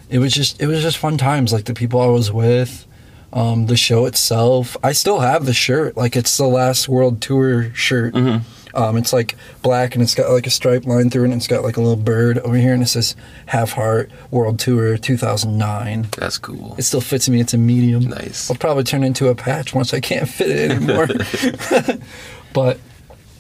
it 0.08 0.18
was 0.18 0.32
just 0.32 0.58
it 0.62 0.66
was 0.66 0.80
just 0.80 0.97
fun 0.97 1.18
times. 1.18 1.52
Like 1.52 1.66
the 1.66 1.75
people 1.75 2.00
I 2.00 2.06
was 2.06 2.32
with, 2.32 2.87
um, 3.32 3.66
the 3.66 3.76
show 3.76 4.06
itself. 4.06 4.76
I 4.82 4.92
still 4.92 5.20
have 5.20 5.47
the 5.47 5.52
shirt. 5.54 5.97
Like 5.97 6.16
it's 6.16 6.37
the 6.37 6.47
last 6.47 6.88
world 6.88 7.20
tour 7.20 7.73
shirt. 7.75 8.14
Mhm. 8.14 8.42
Um, 8.75 8.97
it's 8.97 9.12
like 9.12 9.35
black 9.62 9.94
and 9.94 10.02
it's 10.02 10.14
got 10.14 10.30
like 10.30 10.47
a 10.47 10.50
stripe 10.50 10.85
line 10.85 11.11
through 11.11 11.23
it 11.23 11.26
and 11.26 11.35
it's 11.35 11.47
got 11.47 11.64
like 11.64 11.76
a 11.78 11.80
little 11.80 11.97
bird 11.97 12.38
over 12.38 12.56
here 12.56 12.75
and 12.75 12.82
it 12.82 12.87
says 12.87 13.16
Have 13.47 13.73
Heart 13.73 14.11
World 14.30 14.58
Tour 14.58 14.97
2009. 14.99 16.08
That's 16.16 16.38
cool. 16.38 16.75
It 16.78 16.82
still 16.82 17.00
fits 17.00 17.28
me. 17.28 17.40
It's 17.40 17.54
a 17.54 17.58
medium. 17.58 18.04
Nice. 18.04 18.50
I'll 18.50 18.56
probably 18.56 18.85
turn 18.85 19.02
into 19.02 19.28
a 19.28 19.35
patch 19.35 19.75
once 19.75 19.94
I 19.94 20.00
can't 20.00 20.28
fit 20.28 20.50
it 20.50 20.70
anymore. 20.70 21.08
but 22.52 22.78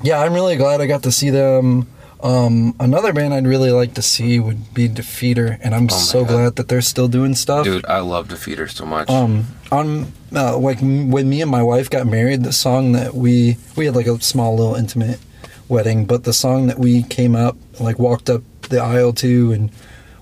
yeah, 0.02 0.18
I'm 0.18 0.32
really 0.32 0.56
glad 0.56 0.80
I 0.80 0.86
got 0.86 1.02
to 1.04 1.12
see 1.12 1.30
them. 1.30 1.86
Um, 2.20 2.74
another 2.80 3.12
band 3.12 3.32
I'd 3.32 3.46
really 3.46 3.70
like 3.70 3.94
to 3.94 4.02
see 4.02 4.40
would 4.40 4.74
be 4.74 4.88
Defeater, 4.88 5.58
and 5.62 5.74
I'm 5.74 5.84
Oh 5.90 5.94
so 5.96 6.24
God. 6.24 6.28
glad 6.32 6.56
that 6.56 6.68
they're 6.68 6.80
still 6.80 7.06
doing 7.08 7.34
stuff. 7.36 7.64
Dude, 7.64 7.86
I 7.86 8.00
love 8.00 8.26
Defeater 8.28 8.68
so 8.70 8.84
much. 8.84 9.08
Um, 9.08 9.46
on 9.70 10.12
uh, 10.34 10.58
like 10.58 10.82
m- 10.82 11.10
when 11.12 11.28
me 11.28 11.40
and 11.42 11.50
my 11.50 11.62
wife 11.62 11.88
got 11.88 12.06
married, 12.06 12.42
the 12.42 12.52
song 12.52 12.92
that 12.92 13.14
we 13.14 13.56
we 13.76 13.86
had 13.86 13.94
like 13.94 14.06
a 14.08 14.20
small 14.20 14.56
little 14.56 14.74
intimate 14.74 15.20
wedding, 15.68 16.06
but 16.06 16.24
the 16.24 16.32
song 16.32 16.66
that 16.66 16.78
we 16.78 17.02
came 17.04 17.36
up 17.36 17.56
like 17.78 17.98
walked 18.00 18.28
up 18.28 18.42
the 18.68 18.80
aisle 18.80 19.12
to 19.12 19.52
and 19.52 19.70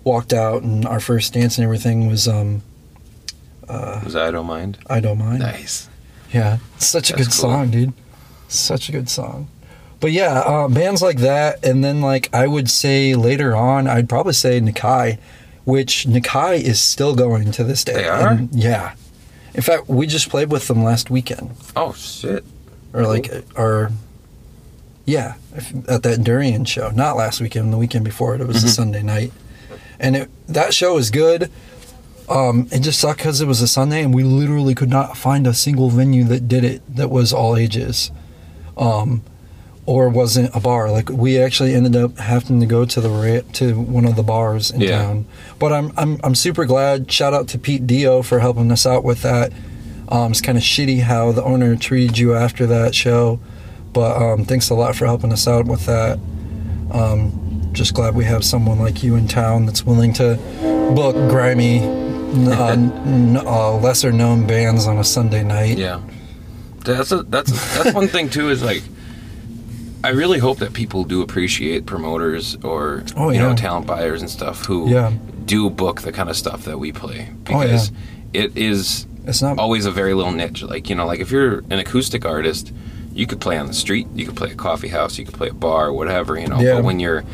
walked 0.05 0.33
out, 0.35 0.63
and 0.63 0.85
our 0.87 1.01
first 1.01 1.33
dance 1.33 1.57
and 1.57 1.65
everything 1.65 2.09
was 2.09 2.29
um, 2.29 2.63
uh, 3.69 4.03
Was 4.05 4.15
I 4.15 4.31
Don't 4.31 4.47
Mind? 4.47 4.77
I 4.89 5.01
don't 5.01 5.19
mind. 5.19 5.39
Nice. 5.41 5.89
Yeah, 6.33 6.59
such 6.79 7.09
a 7.11 7.17
That's 7.17 7.29
good 7.29 7.33
cool. 7.41 7.51
song, 7.51 7.71
dude. 7.71 7.93
Such 8.49 8.89
a 8.91 8.93
good 8.93 9.09
song. 9.09 9.49
But 10.01 10.13
yeah, 10.13 10.41
uh, 10.41 10.69
bands 10.69 11.01
like 11.03 11.19
that, 11.19 11.65
and 11.65 11.83
then 11.83 12.01
like 12.01 12.29
I 12.35 12.47
would 12.47 12.69
say 12.71 13.15
later 13.15 13.57
on, 13.57 13.87
I'd 13.89 14.09
probably 14.09 14.35
say 14.35 14.61
Nikai, 14.61 15.19
which 15.65 16.07
Nikai 16.07 16.61
is 16.61 16.81
still 16.81 17.15
going 17.15 17.51
to 17.53 17.65
this 17.65 17.83
day. 17.85 17.95
They 17.95 18.09
are? 18.09 18.29
And, 18.33 18.49
yeah. 18.55 18.95
In 19.55 19.63
fact, 19.63 19.89
we 19.89 20.07
just 20.07 20.29
played 20.29 20.51
with 20.53 20.69
them 20.69 20.85
last 20.85 21.09
weekend, 21.11 21.51
Oh, 21.75 21.93
shit. 21.95 22.45
or 22.93 23.07
like, 23.07 23.31
or 23.57 23.91
yeah, 25.07 25.35
at 25.89 26.03
that 26.03 26.23
Durian 26.23 26.67
show. 26.67 26.91
Not 26.91 27.17
last 27.17 27.41
weekend, 27.41 27.73
the 27.73 27.79
weekend 27.79 28.05
before 28.05 28.35
it. 28.35 28.41
It 28.43 28.47
was 28.47 28.63
a 28.65 28.67
Mhm. 28.67 28.71
Sunday 28.77 29.03
night, 29.03 29.33
and 29.99 30.15
it, 30.15 30.31
that 30.47 30.75
show 30.75 30.95
was 30.95 31.11
good. 31.11 31.51
Um, 32.29 32.67
it 32.71 32.81
just 32.81 32.99
sucked 32.99 33.19
because 33.21 33.41
it 33.41 33.47
was 33.47 33.63
a 33.63 33.69
Sunday, 33.69 34.03
and 34.03 34.13
we 34.13 34.25
literally 34.25 34.75
could 34.75 34.91
not 34.91 35.17
find 35.17 35.47
a 35.47 35.55
single 35.55 35.89
venue 35.89 36.25
that 36.25 36.49
did 36.49 36.65
it 36.65 36.83
that 36.95 37.09
was 37.09 37.33
all 37.33 37.57
ages, 37.57 38.11
um, 38.77 39.23
or 39.87 40.09
wasn't 40.09 40.55
a 40.55 40.61
bar. 40.61 40.91
Like 40.91 41.09
we 41.11 41.39
actually 41.39 41.75
ended 41.75 41.95
up 41.97 42.19
having 42.19 42.59
to 42.61 42.67
go 42.67 42.85
to 42.85 43.01
the 43.01 43.09
ra- 43.09 43.49
to 43.55 43.81
one 43.81 44.05
of 44.05 44.17
the 44.17 44.23
bars 44.23 44.71
in 44.71 44.81
Yeah. 44.81 45.03
town. 45.03 45.27
But 45.59 45.73
I'm 45.73 45.93
I'm 45.97 46.21
I'm 46.25 46.35
super 46.35 46.65
glad. 46.67 47.11
Shout 47.11 47.33
out 47.33 47.49
to 47.49 47.59
Pete 47.59 47.87
Dio 47.87 48.23
for 48.23 48.41
helping 48.41 48.71
us 48.73 48.85
out 48.87 49.05
with 49.05 49.23
that. 49.23 49.53
Um, 50.09 50.31
it's 50.33 50.41
kind 50.41 50.59
of 50.59 50.63
shitty 50.65 51.01
how 51.03 51.33
the 51.33 51.43
owner 51.43 51.75
treated 51.77 52.17
you 52.19 52.35
after 52.35 52.67
that 52.67 52.95
show, 52.95 53.41
but 53.93 54.17
um, 54.21 54.45
thanks 54.45 54.71
a 54.71 54.75
lot 54.75 54.95
for 54.95 55.05
helping 55.07 55.33
us 55.33 55.49
out 55.49 55.67
with 55.67 55.87
that. 55.87 56.19
Um, 56.93 57.71
just 57.73 57.95
glad 57.95 58.15
we 58.15 58.25
have 58.25 58.45
someone 58.45 58.79
like 58.79 59.03
you 59.03 59.17
in 59.17 59.27
town 59.29 59.67
that's 59.67 59.85
willing 59.85 60.13
to 60.15 60.37
book 60.95 61.15
grimy, 61.31 61.79
n- 61.81 62.49
uh, 62.49 62.67
n- 62.77 63.37
uh, 63.45 63.73
lesser 63.79 64.13
known 64.13 64.47
bands 64.47 64.87
on 64.87 64.99
a 64.99 65.05
Sunday 65.05 65.43
night. 65.43 65.77
Yeah. 65.79 66.01
That's 66.85 67.11
a, 67.11 67.25
that's 67.25 67.51
a, 67.51 67.55
that's 67.83 67.95
one 67.95 68.07
thing 68.07 68.31
too 68.31 68.49
is 68.51 68.63
like 68.63 68.83
I 70.07 70.11
really 70.11 70.39
hope 70.39 70.59
that 70.59 70.73
people 70.73 71.05
do 71.05 71.23
appreciate 71.23 71.87
promoters 71.87 72.57
or 72.63 73.03
Oh, 73.17 73.31
you 73.31 73.39
know 73.39 73.55
talent 73.55 73.87
buyers 73.87 74.21
and 74.23 74.31
stuff 74.31 74.65
who 74.67 74.89
Yeah. 74.91 75.13
do 75.45 75.69
book 75.71 76.03
the 76.03 76.13
kind 76.13 76.29
of 76.31 76.37
stuff 76.37 76.65
that 76.65 76.79
we 76.79 76.93
play 76.93 77.29
Oh, 77.49 77.61
yeah. 77.61 77.63
because 77.63 77.93
it 78.33 78.57
is 78.57 79.07
It's 79.27 79.43
not. 79.43 79.59
always 79.59 79.87
a 79.87 79.91
very 79.91 80.15
little 80.15 80.33
niche. 80.33 80.63
Like 80.63 80.89
you 80.89 80.95
know, 80.97 81.07
like 81.07 81.21
if 81.21 81.31
you're 81.31 81.59
an 81.71 81.79
acoustic 81.79 82.25
artist, 82.25 82.73
you 83.13 83.27
could 83.27 83.41
play 83.41 83.57
on 83.59 83.67
the 83.67 83.75
street, 83.75 84.07
you 84.15 84.27
could 84.27 84.37
play 84.37 84.51
a 84.53 84.55
coffee 84.55 84.89
house, 84.89 85.19
you 85.19 85.25
could 85.25 85.35
play 85.35 85.49
a 85.49 85.55
bar, 85.55 85.93
whatever. 85.93 86.39
You 86.39 86.49
know, 86.49 86.61
Yeah. 86.61 86.75
but 86.77 86.85
when 86.85 87.01
you're 87.01 87.25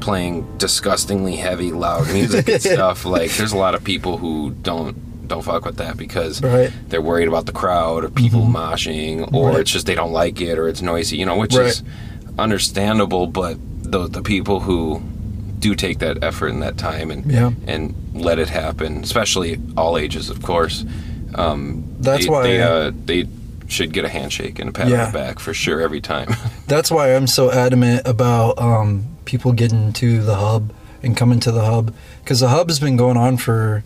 playing 0.00 0.46
disgustingly 0.58 1.36
heavy, 1.36 1.72
loud 1.72 2.06
music 2.12 2.48
and 2.48 2.60
stuff, 2.76 3.04
like 3.04 3.30
there's 3.32 3.52
a 3.52 3.56
lot 3.56 3.74
of 3.74 3.82
people 3.84 4.18
who 4.18 4.50
don't 4.62 4.96
don't 5.28 5.42
fuck 5.42 5.64
with 5.64 5.76
that 5.78 5.96
because 5.96 6.42
Right. 6.42 6.70
they're 6.88 7.00
worried 7.00 7.28
about 7.28 7.46
the 7.46 7.52
crowd 7.52 8.04
or 8.04 8.10
people 8.10 8.42
Mhm. 8.42 8.52
moshing 8.52 9.32
or 9.32 9.50
Right. 9.50 9.60
it's 9.60 9.70
just 9.70 9.86
they 9.86 9.94
don't 9.94 10.12
like 10.12 10.40
it 10.42 10.58
or 10.58 10.68
it's 10.68 10.82
noisy. 10.82 11.16
You 11.16 11.24
know, 11.24 11.36
which 11.38 11.54
Right. 11.54 11.68
is 11.68 11.82
understandable, 12.38 13.26
but 13.26 13.56
the 13.82 14.06
the 14.08 14.22
people 14.22 14.60
who 14.60 15.00
do 15.58 15.74
take 15.74 15.98
that 16.00 16.22
effort 16.24 16.48
and 16.48 16.62
that 16.62 16.76
time 16.76 17.10
and 17.10 17.30
Yeah. 17.30 17.50
and 17.66 17.94
let 18.14 18.38
it 18.38 18.48
happen, 18.48 19.02
especially 19.02 19.60
all 19.76 19.96
ages, 19.96 20.28
of 20.30 20.42
course. 20.42 20.84
Um, 21.34 21.84
That's 22.00 22.24
they, 22.26 22.30
why- 22.30 22.42
they, 22.42 22.60
uh, 22.62 22.90
they 23.06 23.26
should 23.68 23.92
get 23.92 24.04
a 24.04 24.08
handshake 24.08 24.58
and 24.58 24.68
a 24.68 24.72
pat 24.72 24.88
Yeah. 24.88 25.06
on 25.06 25.12
the 25.12 25.18
back 25.18 25.38
for 25.38 25.54
sure 25.54 25.80
every 25.80 26.00
time. 26.00 26.34
That's 26.66 26.90
why 26.90 27.14
I'm 27.14 27.26
so 27.26 27.50
adamant 27.50 28.02
about 28.06 28.58
um, 28.58 29.04
people 29.24 29.52
getting 29.52 29.92
to 29.94 30.22
the 30.22 30.34
hub 30.34 30.72
and 31.02 31.16
coming 31.16 31.40
to 31.40 31.52
the 31.52 31.64
hub 31.64 31.94
because 32.22 32.40
the 32.40 32.48
hub 32.48 32.68
has 32.68 32.80
been 32.80 32.96
going 32.96 33.16
on 33.16 33.36
for 33.36 33.82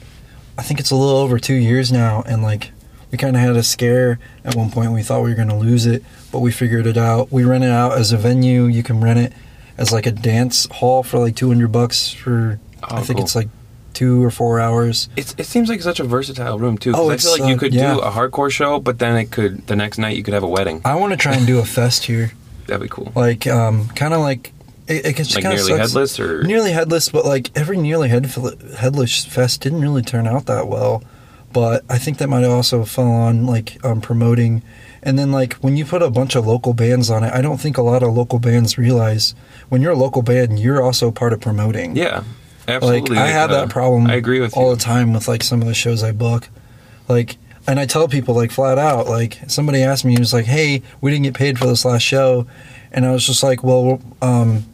I 0.59 0.63
think 0.63 0.81
it's 0.81 0.91
a 0.91 0.97
little 0.97 1.19
over 1.19 1.39
two 1.39 1.55
years 1.55 1.93
now, 1.93 2.23
and 2.27 2.43
like 2.43 2.73
we 3.11 3.19
kind 3.19 3.37
of 3.37 3.43
had 3.43 3.57
a 3.57 3.63
scare 3.63 4.19
at 4.45 4.55
one 4.55 4.71
point. 4.71 4.93
We 4.93 5.03
thought 5.03 5.23
we 5.23 5.31
were 5.31 5.37
going 5.37 5.49
to 5.49 5.55
lose 5.57 5.87
it, 5.87 6.03
but 6.33 6.41
we 6.41 6.51
figured 6.53 6.87
it 6.87 6.97
out. 6.97 7.31
We 7.33 7.45
rent 7.45 7.65
it 7.65 7.71
out 7.71 7.93
as 7.99 8.13
a 8.13 8.17
venue. 8.17 8.65
You 8.65 8.83
can 8.83 9.01
rent 9.01 9.19
it 9.19 9.33
as 9.79 9.93
like 9.93 10.07
a 10.07 10.13
dance 10.13 10.67
hall 10.73 11.03
for 11.03 11.19
like 11.19 11.37
200 11.37 11.69
bucks 11.71 12.11
for 12.13 12.59
Oh, 12.83 12.97
I 12.97 13.01
think 13.03 13.17
cool. 13.19 13.25
it's 13.25 13.35
like 13.35 13.49
two 13.95 14.23
or 14.23 14.31
four 14.31 14.61
hours. 14.61 15.09
It's, 15.17 15.35
it 15.39 15.47
seems 15.47 15.69
like 15.69 15.81
such 15.83 15.99
a 16.01 16.05
versatile 16.05 16.59
room 16.59 16.77
too. 16.79 16.93
Oh, 16.95 17.11
I 17.11 17.17
feel 17.17 17.33
like 17.33 17.49
you 17.49 17.57
uh, 17.57 17.59
could 17.59 17.73
yeah. 17.75 17.95
do 17.95 18.01
a 18.01 18.11
hardcore 18.11 18.51
show, 18.51 18.79
but 18.81 18.99
then 18.99 19.17
it 19.17 19.31
could 19.31 19.67
the 19.67 19.75
next 19.77 19.99
night 19.99 20.17
you 20.17 20.23
could 20.23 20.35
have 20.35 20.43
a 20.43 20.49
wedding. 20.49 20.83
I 20.85 20.95
want 20.97 21.13
to 21.13 21.17
try 21.17 21.35
and 21.35 21.47
do 21.47 21.59
a 21.59 21.65
fest 21.79 22.05
here, 22.05 22.33
That'd 22.67 22.83
be 22.83 22.89
cool. 22.89 23.11
like 23.17 23.47
um, 23.47 23.89
kind 23.89 24.13
of 24.13 24.21
like 24.21 24.53
it, 24.89 25.07
it 25.07 25.17
just 25.17 25.35
Like 25.35 25.45
kind 25.45 25.59
of 25.59 25.65
nearly 25.67 25.79
sucks. 25.81 25.91
headless 25.93 26.21
or 26.21 26.43
nearly 26.45 26.71
headless, 26.73 27.09
but 27.09 27.25
like 27.25 27.51
every 27.57 27.77
nearly 27.79 28.09
head, 28.09 28.27
headless 28.79 29.25
fest 29.25 29.63
didn't 29.63 29.81
really 29.81 30.03
turn 30.03 30.27
out 30.27 30.47
that 30.47 30.69
well. 30.69 31.03
But 31.57 31.87
I 31.89 31.97
think 31.97 32.19
that 32.19 32.29
might 32.29 32.45
also 32.45 32.85
fall 32.85 33.11
on 33.11 33.47
like 33.47 33.83
um, 33.83 34.03
promoting. 34.03 34.61
And 35.03 35.19
then 35.19 35.33
like 35.33 35.55
when 35.55 35.79
you 35.79 35.87
put 35.87 36.03
a 36.03 36.11
bunch 36.11 36.37
of 36.37 36.47
local 36.47 36.75
bands 36.75 37.09
on 37.09 37.25
it, 37.25 37.33
I 37.33 37.41
don't 37.41 37.57
think 37.59 37.79
a 37.79 37.83
lot 37.83 38.03
of 38.03 38.13
local 38.13 38.39
bands 38.39 38.77
realize 38.77 39.35
when 39.71 39.81
you're 39.81 39.93
a 39.93 39.97
local 39.97 40.21
band, 40.21 40.59
you're 40.59 40.83
also 40.83 41.11
part 41.11 41.33
of 41.33 41.41
promoting. 41.41 41.97
Yeah, 41.97 42.25
absolutely. 42.69 43.17
Like 43.17 43.25
I 43.25 43.29
have 43.29 43.51
uh, 43.51 43.61
that 43.65 43.71
problem. 43.71 44.07
I 44.07 44.17
agree 44.17 44.39
with 44.39 44.55
all 44.55 44.69
you. 44.69 44.77
the 44.77 44.83
time 44.83 45.15
with 45.15 45.29
like 45.29 45.43
some 45.43 45.63
of 45.63 45.67
the 45.67 45.73
shows 45.73 46.03
I 46.03 46.13
book. 46.13 46.51
Like, 47.09 47.39
and 47.67 47.81
I 47.81 47.87
tell 47.87 48.07
people 48.07 48.35
like 48.35 48.51
flat 48.51 48.77
out, 48.77 49.07
like 49.07 49.39
somebody 49.47 49.83
asked 49.83 50.05
me, 50.05 50.13
he 50.13 50.19
was 50.19 50.35
like, 50.35 50.45
"Hey, 50.45 50.83
we 51.01 51.11
didn't 51.11 51.25
get 51.25 51.33
paid 51.35 51.59
for 51.59 51.67
this 51.67 51.87
last 51.87 52.03
show," 52.03 52.47
and 52.93 53.07
I 53.07 53.13
was 53.13 53.27
just 53.27 53.43
like, 53.43 53.65
"Well, 53.65 54.03
um, 54.21 54.67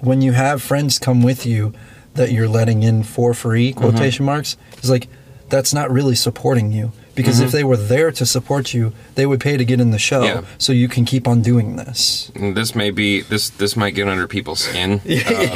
when 0.00 0.20
you 0.20 0.32
have 0.32 0.60
friends 0.62 0.98
come 0.98 1.22
with 1.22 1.46
you 1.46 1.72
that 2.14 2.32
you're 2.32 2.48
letting 2.48 2.82
in 2.82 3.04
for 3.04 3.34
free 3.34 3.70
Mm-hmm. 3.70 3.80
quotation 3.80 4.26
marks, 4.26 4.56
it's 4.78 4.90
like 4.90 5.06
that's 5.48 5.72
not 5.74 5.90
really 5.90 6.14
supporting 6.14 6.72
you." 6.72 6.92
Because 7.14 7.38
if 7.38 7.52
they 7.52 7.62
were 7.62 7.76
there 7.76 8.10
to 8.10 8.26
support 8.26 8.74
you, 8.74 8.92
they 9.14 9.24
would 9.24 9.38
pay 9.38 9.56
to 9.56 9.64
get 9.64 9.80
in 9.80 9.92
the 9.92 10.00
show, 10.00 10.22
Mm-hmm. 10.22 10.44
Yeah. 10.44 10.50
so 10.58 10.72
you 10.72 10.88
can 10.88 11.04
keep 11.04 11.28
on 11.28 11.42
doing 11.42 11.76
this. 11.76 12.32
This 12.34 12.74
may 12.74 12.90
be 12.90 13.20
this 13.20 13.50
this 13.50 13.76
might 13.76 13.94
get 13.94 14.08
under 14.08 14.26
people's 14.26 14.58
skin, 14.60 14.94
uh, 14.98 14.98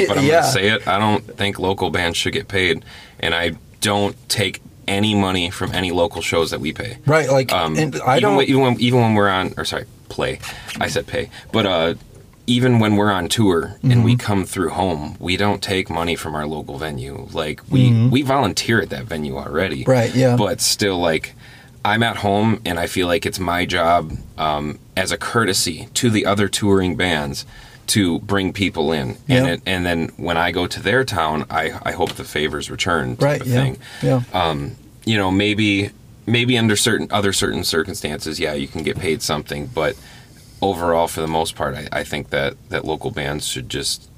but 0.07 0.19
I'm 0.19 0.25
Yeah. 0.25 0.41
gonna 0.41 0.53
say 0.53 0.69
it. 0.69 0.87
I 0.87 1.01
don't 1.01 1.25
think 1.37 1.59
local 1.59 1.91
bands 1.91 2.17
should 2.17 2.33
get 2.33 2.47
paid, 2.47 2.85
and 3.19 3.35
I 3.35 3.53
don't 3.81 4.15
take 4.29 4.61
any 4.87 5.15
money 5.17 5.51
from 5.51 5.73
any 5.75 5.91
local 5.91 6.23
shows 6.23 6.51
that 6.53 6.61
we 6.61 6.73
pay. 6.73 6.99
Right? 7.07 7.29
Like, 7.29 7.53
Um, 7.53 7.77
and 7.77 7.97
I 8.07 8.19
even 8.19 8.23
don't. 8.23 8.37
when, 8.37 8.47
even 8.47 8.63
when 8.63 8.81
even 8.81 9.01
when 9.01 9.15
we're 9.15 9.29
on 9.29 9.53
or 9.57 9.65
sorry 9.65 9.87
play, 10.09 10.39
I 10.81 10.87
said 10.89 11.09
pay, 11.09 11.29
but 11.51 11.67
uh, 11.67 11.95
even 12.49 12.79
when 12.79 12.97
we're 12.97 13.13
on 13.13 13.29
tour 13.29 13.77
and 13.83 14.03
we 14.05 14.13
Mm-hmm. 14.15 14.27
come 14.27 14.45
through 14.47 14.71
home, 14.71 15.17
we 15.21 15.37
don't 15.37 15.63
take 15.63 15.91
money 15.91 16.17
from 16.17 16.35
our 16.35 16.47
local 16.47 16.79
venue. 16.79 17.29
Like 17.33 17.61
we 17.69 17.91
Mhm. 17.91 18.11
we 18.11 18.23
volunteer 18.23 18.81
at 18.81 18.89
that 18.91 19.05
venue 19.05 19.37
already, 19.37 19.85
Right, 19.85 20.13
yeah. 20.15 20.35
But 20.35 20.61
still, 20.63 20.99
like 20.99 21.35
I'm 21.85 22.03
at 22.03 22.17
home 22.17 22.61
and 22.65 22.79
I 22.81 22.87
feel 22.87 23.07
like 23.07 23.25
it's 23.27 23.39
my 23.39 23.67
job 23.67 24.13
um, 24.39 24.79
as 24.97 25.13
a 25.13 25.17
courtesy 25.19 25.89
to 25.95 26.11
the 26.11 26.25
other 26.27 26.49
touring 26.49 26.97
bands 26.97 27.45
to 27.89 28.19
bring 28.21 28.53
people 28.53 28.93
in, 28.93 29.09
and 29.29 29.47
Yeah. 29.47 29.53
it, 29.53 29.61
and 29.65 29.85
then 29.87 30.11
when 30.17 30.37
I 30.37 30.51
go 30.51 30.67
to 30.67 30.81
their 30.83 31.05
town, 31.05 31.45
I 31.51 31.73
I 31.85 31.93
hope 31.93 32.15
the 32.15 32.25
favors 32.25 32.71
return. 32.71 33.17
Type 33.17 33.23
right? 33.31 33.41
of 33.43 33.47
Yeah. 33.47 33.61
thing 33.63 33.77
Yeah. 34.03 34.21
um, 34.33 34.73
you 35.05 35.17
know, 35.19 35.31
maybe 35.31 35.91
maybe 36.27 36.59
under 36.59 36.77
certain 36.77 37.09
other 37.11 37.33
certain 37.33 37.65
circumstances, 37.65 38.39
yeah, 38.41 38.55
you 38.55 38.69
can 38.69 38.83
get 38.83 38.99
paid 38.99 39.21
something, 39.23 39.69
but 39.75 39.95
overall, 40.63 41.09
for 41.09 41.21
the 41.21 41.27
most 41.29 41.55
part, 41.55 41.75
I, 41.75 41.89
I 41.93 42.05
think 42.05 42.31
that 42.31 42.55
that 42.71 42.85
local 42.85 43.11
bands 43.11 43.47
should 43.47 43.69
just 43.69 44.09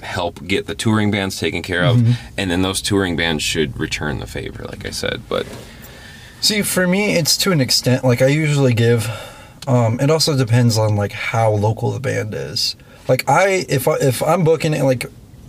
help 0.00 0.46
get 0.46 0.66
the 0.66 0.74
touring 0.74 1.10
bands 1.10 1.38
taken 1.38 1.62
care 1.62 1.84
of, 1.84 1.96
Mm-hmm. 1.98 2.12
and 2.38 2.50
then 2.50 2.62
those 2.62 2.80
touring 2.80 3.16
bands 3.16 3.42
should 3.42 3.78
return 3.78 4.18
the 4.18 4.26
favor, 4.26 4.64
like 4.64 4.86
I 4.86 4.90
said. 4.90 5.22
But 5.28 5.46
See, 6.40 6.62
for 6.62 6.86
me, 6.86 7.16
it's 7.16 7.36
to 7.38 7.52
an 7.52 7.60
extent. 7.60 8.02
Like 8.04 8.22
I 8.22 8.28
usually 8.28 8.72
give. 8.72 9.08
Um, 9.68 10.00
it 10.00 10.10
also 10.10 10.34
depends 10.36 10.78
on 10.78 10.96
like 10.96 11.12
how 11.12 11.50
local 11.52 11.90
the 11.90 12.00
band 12.00 12.32
is. 12.34 12.76
Like 13.08 13.28
I, 13.28 13.66
if 13.68 13.86
I, 13.86 13.96
if 14.00 14.22
I'm 14.22 14.42
booking 14.42 14.72
it, 14.72 14.82
like 14.84 15.04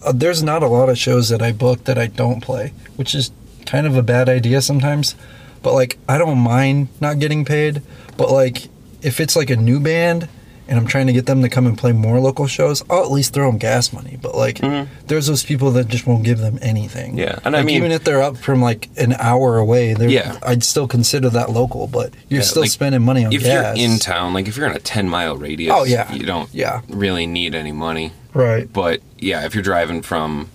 uh, 0.05 0.11
there's 0.11 0.43
not 0.43 0.63
a 0.63 0.67
lot 0.67 0.89
of 0.89 0.97
shows 0.97 1.29
that 1.29 1.41
I 1.41 1.53
book 1.53 1.85
that 1.85 1.97
I 1.97 2.07
don't 2.07 2.41
play, 2.41 2.73
which 2.97 3.15
is 3.15 3.31
kind 3.65 3.87
of 3.87 3.95
a 3.95 4.03
bad 4.03 4.27
idea 4.27 4.61
sometimes. 4.61 5.15
But 5.63 5.73
like 5.73 5.97
I 6.09 6.17
don't 6.17 6.39
mind 6.39 6.89
not 6.99 7.19
getting 7.19 7.45
paid. 7.45 7.81
But 8.17 8.29
like 8.29 8.67
if 9.01 9.19
it's 9.19 9.35
like 9.35 9.49
a 9.49 9.55
new 9.55 9.79
band 9.79 10.27
and 10.67 10.79
I'm 10.79 10.87
trying 10.87 11.07
to 11.07 11.13
get 11.13 11.25
them 11.25 11.41
to 11.41 11.49
come 11.49 11.65
and 11.67 11.77
play 11.77 11.91
more 11.91 12.19
local 12.21 12.47
shows, 12.47 12.81
I'll 12.89 13.03
at 13.03 13.11
least 13.11 13.33
throw 13.33 13.47
them 13.49 13.57
gas 13.57 13.91
money. 13.91 14.17
But 14.21 14.35
like 14.35 14.59
there's 15.07 15.27
those 15.27 15.43
people 15.43 15.71
that 15.71 15.87
just 15.89 16.07
won't 16.07 16.23
give 16.23 16.37
them 16.37 16.59
anything. 16.61 17.11
Mm-hmm. 17.11 17.19
Yeah, 17.19 17.39
and 17.43 17.57
I 17.57 17.63
mean- 17.63 17.75
even 17.75 17.91
if 17.91 18.03
they're 18.05 18.21
up 18.21 18.37
from 18.37 18.61
like 18.61 18.89
an 18.97 19.13
hour 19.13 19.57
away, 19.57 19.93
they're, 19.95 20.07
Yeah. 20.09 20.37
I'd 20.43 20.63
still 20.63 20.87
consider 20.87 21.29
that 21.31 21.49
local. 21.51 21.87
But 21.87 22.13
you're 22.29 22.39
Yeah, 22.41 22.45
still 22.45 22.61
like, 22.61 22.71
spending 22.71 23.01
money 23.01 23.25
on 23.25 23.31
gas. 23.31 23.41
if 23.41 23.47
gas. 23.47 23.77
you're 23.77 23.91
in 23.91 23.99
town, 23.99 24.33
like 24.33 24.47
if 24.47 24.55
you're 24.55 24.67
in 24.67 24.75
a 24.75 24.79
ten 24.79 25.09
mile 25.09 25.35
radius, 25.35 25.73
Oh, 25.75 25.83
yeah. 25.83 26.11
you 26.13 26.25
don't 26.25 26.49
Yeah. 26.53 26.81
really 26.87 27.25
need 27.25 27.53
any 27.53 27.71
money. 27.73 28.13
right? 28.33 28.71
But 28.71 29.01
yeah, 29.19 29.45
if 29.45 29.53
you're 29.53 29.63
driving 29.63 30.01
from 30.01 30.49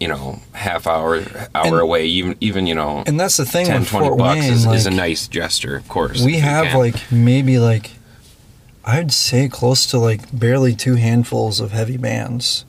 you 0.00 0.08
know 0.08 0.40
half 0.52 0.86
hour 0.86 1.18
hour 1.54 1.66
And- 1.66 1.80
away, 1.80 2.06
even 2.06 2.36
even 2.40 2.66
you 2.66 2.74
know 2.74 3.04
And 3.06 3.20
that's 3.20 3.36
the 3.36 3.44
thing 3.46 3.66
10, 3.66 3.84
20 3.84 4.06
Fort 4.08 4.18
bucks 4.18 4.40
Wayne. 4.40 4.52
is, 4.52 4.66
like, 4.66 4.76
is 4.76 4.86
a 4.86 4.90
nice 4.90 5.28
gesture, 5.28 5.76
of 5.76 5.86
course. 5.88 6.22
we 6.22 6.38
have 6.38 6.74
like 6.74 6.96
maybe 7.12 7.58
like 7.58 7.90
I'd 8.84 9.12
say 9.12 9.48
close 9.48 9.86
to 9.90 9.98
like 9.98 10.22
barely 10.36 10.74
two 10.74 10.94
handfuls 10.96 11.60
of 11.60 11.72
heavy 11.72 11.98
bands 11.98 12.64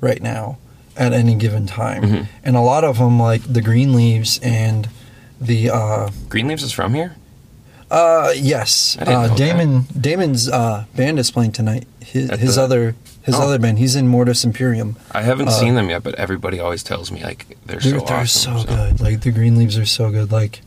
right 0.00 0.22
now 0.22 0.56
at 0.96 1.12
any 1.12 1.34
given 1.34 1.66
time, 1.66 2.02
Mhm. 2.02 2.26
and 2.42 2.56
a 2.56 2.60
lot 2.60 2.82
of 2.84 2.98
them 2.98 3.20
like 3.20 3.42
the 3.50 3.60
Green 3.62 3.94
Leaves 3.94 4.40
and 4.42 4.88
the 5.40 5.70
uh 5.70 6.08
Green 6.28 6.48
Leaves 6.48 6.62
is 6.62 6.72
from 6.72 6.94
here. 6.94 7.14
Uh 7.90 8.32
yes 8.36 8.96
uh 9.00 9.04
know 9.04 9.28
that. 9.28 9.36
Damon 9.36 9.86
Damon's 10.00 10.48
uh 10.48 10.84
band 10.94 11.18
is 11.18 11.30
playing 11.30 11.52
tonight. 11.52 11.86
His 12.00 12.30
his 12.38 12.54
the- 12.56 12.62
other 12.62 12.94
his 13.22 13.34
Oh. 13.34 13.42
other 13.42 13.58
band. 13.58 13.78
He's 13.78 13.96
in 13.96 14.08
Mortis 14.08 14.44
Imperium. 14.44 14.96
I 15.12 15.22
haven't 15.22 15.48
Uh, 15.48 15.52
seen 15.52 15.74
them 15.74 15.90
yet, 15.90 16.02
but 16.02 16.14
everybody 16.14 16.58
always 16.58 16.82
tells 16.82 17.12
me 17.12 17.22
like 17.22 17.58
they're, 17.66 17.80
so 17.80 17.90
they're 17.90 18.00
awesome. 18.20 18.58
so 18.60 18.64
good. 18.64 19.00
Like 19.00 19.20
the 19.20 19.30
green 19.30 19.56
leaves 19.58 19.76
are 19.76 19.84
so 19.86 20.10
good. 20.10 20.32
Like 20.32 20.62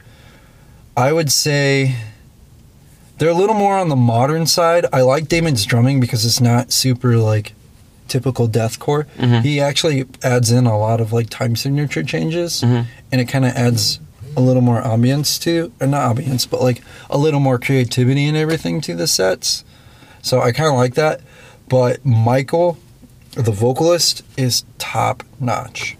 I 0.95 1.11
would 1.11 1.31
say 1.31 1.95
they're 3.17 3.29
a 3.29 3.33
little 3.33 3.55
more 3.55 3.77
on 3.77 3.89
the 3.89 3.95
modern 3.95 4.45
side. 4.45 4.85
I 4.93 5.01
like 5.01 5.27
Damon's 5.27 5.65
drumming 5.65 5.99
because 5.99 6.25
it's 6.25 6.41
not 6.41 6.71
super 6.71 7.17
like 7.17 7.53
typical 8.07 8.47
deathcore. 8.47 9.05
Mhm. 9.17 9.41
He 9.43 9.59
actually 9.59 10.05
adds 10.21 10.51
in 10.51 10.67
a 10.67 10.77
lot 10.77 10.99
of 11.01 11.11
like 11.13 11.29
time 11.29 11.55
signature 11.55 12.03
changes 12.03 12.61
Mhm. 12.61 12.85
and 13.11 13.21
it 13.21 13.25
kind 13.25 13.45
of 13.45 13.53
adds 13.55 13.99
a 14.35 14.41
little 14.41 14.61
more 14.61 14.81
ambience 14.81 15.39
to 15.41 15.71
or 15.79 15.87
not 15.87 16.15
ambience 16.15 16.49
but 16.49 16.61
like 16.61 16.81
a 17.09 17.17
little 17.17 17.39
more 17.39 17.59
creativity 17.59 18.25
and 18.27 18.35
everything 18.37 18.81
to 18.81 18.95
the 18.95 19.07
sets. 19.07 19.63
So 20.21 20.41
I 20.41 20.51
kind 20.51 20.69
of 20.69 20.75
like 20.75 20.95
that. 20.95 21.21
But 21.69 22.05
Michael 22.05 22.77
the 23.35 23.51
vocalist 23.51 24.23
is 24.37 24.63
top 24.77 25.23
notch 25.39 25.97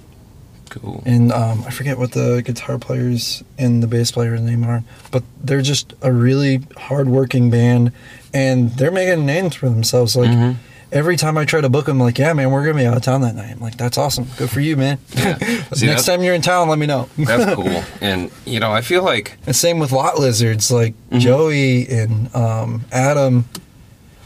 Cool. 0.70 1.02
and 1.06 1.32
um, 1.32 1.64
I 1.68 1.72
forget 1.72 1.98
what 1.98 2.12
the 2.14 2.42
guitar 2.46 2.78
players 2.80 3.44
and 3.58 3.82
the 3.84 3.88
bass 3.88 4.12
player's 4.12 4.42
name 4.42 4.64
are, 4.64 4.84
but 5.12 5.24
they're 5.44 5.62
just 5.62 5.94
a 6.02 6.12
really 6.12 6.62
hardworking 6.78 7.50
band, 7.52 7.92
and 8.34 8.72
they're 8.72 8.92
making 8.92 9.26
names 9.26 9.56
for 9.56 9.70
themselves. 9.70 10.16
Like 10.16 10.30
Mhm. 10.32 10.56
Every 10.94 11.18
time 11.18 11.38
I 11.38 11.44
try 11.46 11.60
to 11.60 11.68
book 11.70 11.86
them, 11.88 12.00
like, 12.00 12.18
yeah, 12.18 12.32
man, 12.34 12.50
we're 12.52 12.64
gonna 12.64 12.78
be 12.78 12.86
out 12.86 12.96
of 12.96 13.04
town 13.04 13.22
that 13.22 13.36
night. 13.36 13.52
I'm 13.52 13.60
like, 13.60 13.76
that's 13.78 13.98
awesome, 13.98 14.28
good 14.38 14.50
for 14.50 14.62
you, 14.62 14.78
man. 14.78 14.98
Yeah. 15.16 15.38
See, 15.74 15.88
Next 15.88 16.06
time 16.06 16.24
you're 16.24 16.34
in 16.36 16.42
town, 16.42 16.70
let 16.70 16.80
me 16.80 16.86
know. 16.86 17.10
That's 17.18 17.54
cool. 17.56 17.84
And 18.00 18.32
you 18.46 18.60
know, 18.60 18.72
I 18.72 18.82
feel 18.82 19.04
like 19.04 19.38
And 19.46 19.56
same 19.56 19.80
with 19.80 19.92
Lot 19.92 20.18
Lizards, 20.20 20.72
like 20.72 20.94
Mhm. 21.12 21.20
Joey 21.20 21.88
and 21.90 22.34
um, 22.36 22.86
Adam 22.92 23.46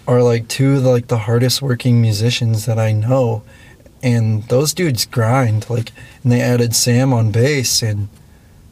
are 0.08 0.22
like 0.22 0.48
two 0.48 0.78
of 0.78 0.84
like 0.84 1.08
the 1.08 1.18
hardest 1.20 1.62
working 1.62 2.02
musicians 2.02 2.66
that 2.66 2.78
I 2.80 2.92
know, 2.92 3.44
and 4.04 4.44
those 4.44 4.74
dudes 4.74 5.06
grind. 5.06 5.70
Like, 5.70 5.92
and 6.24 6.32
they 6.32 6.42
added 6.42 6.76
Sam 6.76 7.14
on 7.14 7.32
bass, 7.32 7.82
and 7.82 8.08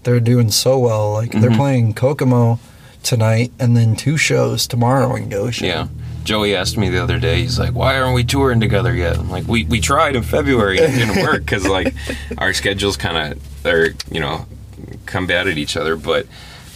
they're 0.04 0.20
doing 0.20 0.52
so 0.52 0.78
well. 0.78 1.12
Like, 1.14 1.32
they're 1.32 1.50
Mhm. 1.50 1.58
playing 1.58 1.94
Kokomo 1.96 2.60
tonight, 3.04 3.52
and 3.60 3.76
then 3.76 3.96
two 3.96 4.18
shows 4.18 4.66
tomorrow 4.68 5.16
in 5.16 5.30
Goshen. 5.30 5.66
yeah. 5.68 5.88
Joey 6.26 6.56
asked 6.56 6.78
me 6.78 6.90
the 6.90 7.02
other 7.02 7.20
day. 7.20 7.42
He's 7.44 7.58
like, 7.58 7.74
"Why 7.74 7.98
aren't 7.98 8.16
we 8.16 8.24
touring 8.26 8.60
together 8.60 8.94
yet?" 8.94 9.18
I'm 9.18 9.30
like, 9.30 9.48
"We 9.48 9.64
we 9.66 9.80
tried 9.80 10.16
in 10.18 10.24
February 10.24 10.80
and 10.80 10.94
it 10.94 10.98
didn't 11.06 11.24
work 11.24 11.40
because 11.40 11.66
like 11.68 11.94
our 12.38 12.52
schedules 12.54 12.98
kind 12.98 13.34
of 13.34 13.66
are 13.66 13.90
you 14.12 14.20
know 14.20 14.46
combated 15.06 15.58
each 15.58 15.78
other." 15.78 15.96
But 15.96 16.28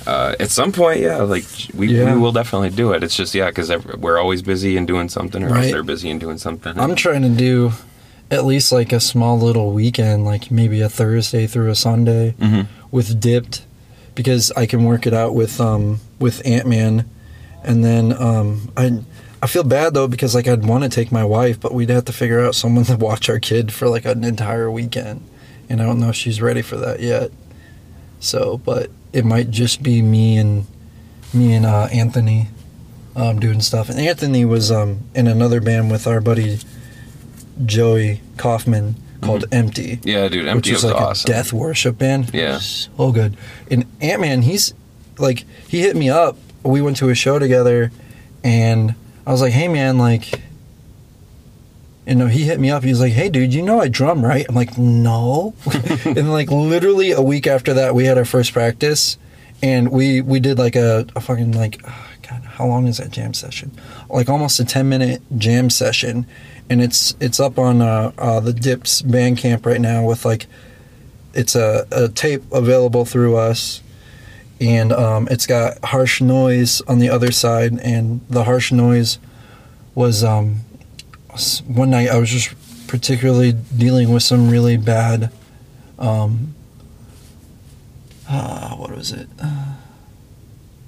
uh, 0.08 0.36
at 0.40 0.50
some 0.52 0.72
point, 0.72 1.02
yeah, 1.02 1.18
like 1.18 1.44
we, 1.74 1.88
Yeah. 1.88 2.14
we 2.14 2.20
will 2.22 2.32
definitely 2.32 2.70
do 2.70 2.94
it. 2.94 3.04
It's 3.04 3.16
just 3.16 3.36
yeah, 3.36 3.48
because 3.50 3.70
we're 3.98 4.18
always 4.18 4.42
busy 4.42 4.78
and 4.78 4.88
doing 4.88 5.10
something, 5.10 5.44
or 5.44 5.50
Right. 5.50 5.72
they're 5.74 5.84
busy 5.84 6.10
and 6.10 6.20
doing 6.20 6.38
something. 6.38 6.80
I'm 6.80 6.96
trying 6.96 7.24
to 7.24 7.30
do 7.30 7.74
at 8.32 8.46
least 8.46 8.72
like 8.72 8.94
a 8.94 9.00
small 9.00 9.40
little 9.40 9.72
weekend, 9.72 10.24
like 10.26 10.52
maybe 10.52 10.82
a 10.82 10.90
Thursday 10.90 11.48
through 11.48 11.70
a 11.72 11.76
Sunday. 11.76 12.32
hmm 12.40 12.62
with 12.92 13.20
dipped 13.20 13.64
because 14.16 14.52
I 14.58 14.66
can 14.66 14.84
work 14.84 15.06
it 15.06 15.14
out 15.14 15.36
with 15.36 15.62
um 15.62 16.00
with 16.20 16.42
Ant 16.46 16.68
Man, 16.68 17.08
and 17.64 17.84
then 17.86 18.14
um 18.14 18.72
I 18.76 19.02
I 19.42 19.48
feel 19.48 19.64
bad 19.64 19.94
though 19.94 20.08
because 20.08 20.36
like 20.36 20.48
I'd 20.48 20.66
want 20.66 20.84
to 20.84 20.90
take 20.90 21.12
my 21.12 21.24
wife, 21.24 21.60
but 21.60 21.74
we'd 21.74 21.90
have 21.90 22.06
to 22.06 22.14
figure 22.14 22.40
out 22.42 22.56
someone 22.56 22.84
to 22.86 22.98
watch 22.98 23.30
our 23.30 23.40
kid 23.40 23.72
for 23.72 23.88
like 23.88 24.06
an 24.06 24.24
entire 24.24 24.70
weekend, 24.70 25.22
and 25.70 25.82
I 25.82 25.86
don't 25.86 26.00
know 26.00 26.10
if 26.10 26.16
she's 26.16 26.42
ready 26.42 26.62
for 26.62 26.76
that 26.78 27.00
yet. 27.00 27.32
So, 28.20 28.58
but 28.58 28.90
it 29.14 29.24
might 29.26 29.50
just 29.50 29.82
be 29.82 30.02
me 30.02 30.38
and 30.38 30.66
me 31.34 31.54
and 31.54 31.66
uh, 31.66 31.88
Anthony 31.92 32.48
um, 33.16 33.40
doing 33.40 33.62
stuff. 33.62 33.90
And 33.90 34.00
Anthony 34.00 34.44
was 34.46 34.72
um 34.72 35.00
in 35.16 35.28
another 35.28 35.62
band 35.62 35.90
with 35.92 36.06
our 36.08 36.20
buddy 36.22 36.60
Joey 37.66 38.22
Kaufman 38.38 38.96
called 39.22 39.46
Empty 39.52 40.00
Yeah, 40.04 40.28
dude, 40.30 40.46
which 40.46 40.52
Empty 40.56 40.70
is 40.72 40.84
was 40.84 40.92
like 40.94 41.02
awesome. 41.02 41.32
a 41.32 41.34
death 41.34 41.52
worship 41.54 41.98
band. 41.98 42.32
Yeah. 42.34 42.58
so 42.60 43.12
good. 43.12 43.36
And 43.70 43.86
Ant 44.02 44.22
Man, 44.22 44.42
he's 44.42 44.74
like 45.18 45.46
he 45.68 45.82
hit 45.82 45.96
me 45.96 46.10
up. 46.10 46.38
We 46.64 46.82
went 46.82 46.98
to 46.98 47.10
a 47.10 47.16
show 47.16 47.40
together, 47.40 47.92
and 48.44 48.96
I 49.30 49.32
was 49.32 49.42
like, 49.42 49.54
"Hey, 49.54 49.68
man, 49.68 50.00
like." 50.00 50.42
You 52.08 52.16
know, 52.16 52.26
he 52.26 52.46
hit 52.46 52.60
me 52.60 52.72
up. 52.72 52.84
He's 52.84 53.00
like, 53.00 53.14
"Hey, 53.14 53.30
dude, 53.30 53.54
you 53.54 53.62
know 53.62 53.80
I 53.80 53.88
drum, 53.88 54.26
right?" 54.26 54.44
I'm 54.50 54.56
like, 54.56 54.80
"No." 54.80 55.54
and 56.04 56.32
like 56.32 56.50
literally 56.50 57.12
a 57.12 57.22
week 57.22 57.46
after 57.46 57.76
that, 57.76 57.94
we 57.94 58.06
had 58.06 58.18
our 58.18 58.26
first 58.26 58.52
practice, 58.54 59.20
and 59.62 59.92
we 59.92 60.22
we 60.22 60.40
did 60.40 60.58
like 60.58 60.76
a, 60.76 61.06
a 61.16 61.22
fucking 61.22 61.52
like 61.52 61.80
oh, 61.88 62.08
God, 62.28 62.42
how 62.42 62.66
long 62.66 62.88
is 62.88 62.98
that 62.98 63.12
jam 63.12 63.36
session? 63.36 63.72
Like 64.10 64.28
almost 64.28 64.60
a 64.60 64.66
ten 64.66 64.90
minute 64.90 65.22
jam 65.38 65.70
session, 65.70 66.26
and 66.68 66.82
it's 66.82 67.16
it's 67.20 67.40
up 67.40 67.60
on 67.60 67.84
uh, 67.84 68.12
uh, 68.18 68.40
the 68.40 68.54
Dips 68.54 69.04
Bandcamp 69.04 69.64
right 69.64 69.80
now 69.80 70.04
with 70.04 70.26
like 70.26 70.48
it's 71.36 71.56
a, 71.56 71.86
a 71.92 72.10
tape 72.10 72.42
available 72.52 73.06
through 73.06 73.38
us, 73.38 73.84
and 74.60 74.92
um, 74.92 75.28
it's 75.32 75.48
got 75.48 75.84
harsh 75.86 76.22
noise 76.22 76.82
on 76.82 77.00
the 77.00 77.10
other 77.10 77.32
side, 77.32 77.80
and 77.82 78.22
the 78.30 78.44
harsh 78.44 78.72
noise 78.72 79.20
was 79.96 80.24
um, 80.24 80.62
one 81.66 81.90
night 81.90 82.10
I 82.10 82.18
was 82.18 82.30
just 82.30 82.54
particularly 82.88 83.54
dealing 83.54 84.12
with 84.12 84.24
some 84.24 84.50
really 84.50 84.78
bad. 84.78 85.32
Um, 85.98 86.56
uh, 88.30 88.76
what 88.76 88.92
was 88.92 89.12
it? 89.12 89.28
Uh, 89.42 89.74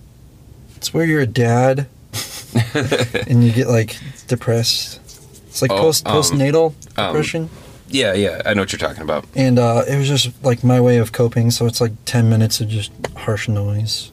it's 0.75 0.93
where 0.93 1.05
you're 1.05 1.21
a 1.21 1.27
dad 1.27 1.87
and 3.27 3.43
you 3.43 3.51
get 3.51 3.67
like 3.67 3.97
depressed. 4.27 4.99
It's 5.47 5.61
like 5.61 5.71
Oh, 5.71 5.77
post 5.79 6.07
um, 6.07 6.15
postnatal 6.15 6.73
um, 6.97 7.07
depression, 7.07 7.49
Yeah, 7.91 8.13
yeah, 8.13 8.41
I 8.45 8.53
know 8.53 8.61
what 8.61 8.71
you're 8.71 8.79
talking 8.79 9.03
about. 9.03 9.25
and 9.35 9.59
uh, 9.59 9.83
it 9.87 9.97
was 9.97 10.07
just 10.07 10.31
like 10.43 10.63
my 10.63 10.79
way 10.81 10.97
of 10.97 11.11
coping. 11.11 11.51
So 11.51 11.65
it's 11.65 11.81
like 11.81 11.91
ten 12.05 12.29
minutes 12.29 12.61
of 12.61 12.69
just 12.69 12.91
harsh 13.17 13.47
noise, 13.47 14.11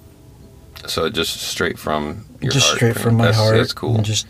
So 0.86 1.08
just 1.10 1.40
straight 1.40 1.78
from 1.78 2.24
your 2.40 2.52
just 2.52 2.66
heart. 2.66 2.76
straight 2.76 2.98
from 2.98 3.16
my 3.16 3.26
that's, 3.26 3.36
heart. 3.38 3.56
That's 3.56 3.72
cool. 3.72 3.96
And 3.96 4.04
just 4.04 4.26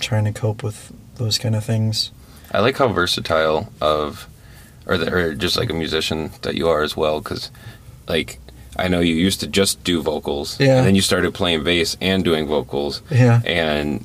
trying 0.00 0.24
to 0.24 0.32
cope 0.32 0.62
with 0.62 0.92
those 1.16 1.38
kind 1.38 1.54
of 1.56 1.64
things. 1.64 2.10
I 2.52 2.60
like 2.60 2.76
how 2.78 2.88
versatile 2.88 3.72
of, 3.80 4.28
or, 4.86 4.98
the, 4.98 5.12
or 5.12 5.34
just 5.34 5.56
like 5.56 5.70
a 5.70 5.74
musician 5.74 6.30
that 6.42 6.54
you 6.54 6.68
are 6.68 6.82
as 6.82 6.96
well. 6.96 7.20
Because, 7.20 7.50
like, 8.08 8.38
I 8.76 8.88
know 8.88 9.00
you 9.00 9.14
used 9.14 9.40
to 9.40 9.46
just 9.46 9.82
do 9.84 10.02
vocals, 10.02 10.58
Yeah. 10.60 10.76
and 10.78 10.86
then 10.86 10.94
you 10.94 11.00
started 11.00 11.32
playing 11.34 11.64
bass 11.64 11.96
and 12.00 12.22
doing 12.24 12.46
vocals, 12.46 13.02
Yeah, 13.10 13.40
and 13.46 14.04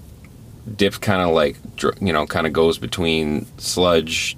Dip 0.75 0.99
kind 1.01 1.21
of 1.27 1.33
like 1.33 1.57
you 1.99 2.13
know 2.13 2.27
kind 2.27 2.45
of 2.45 2.53
goes 2.53 2.77
between 2.77 3.47
sludge, 3.57 4.37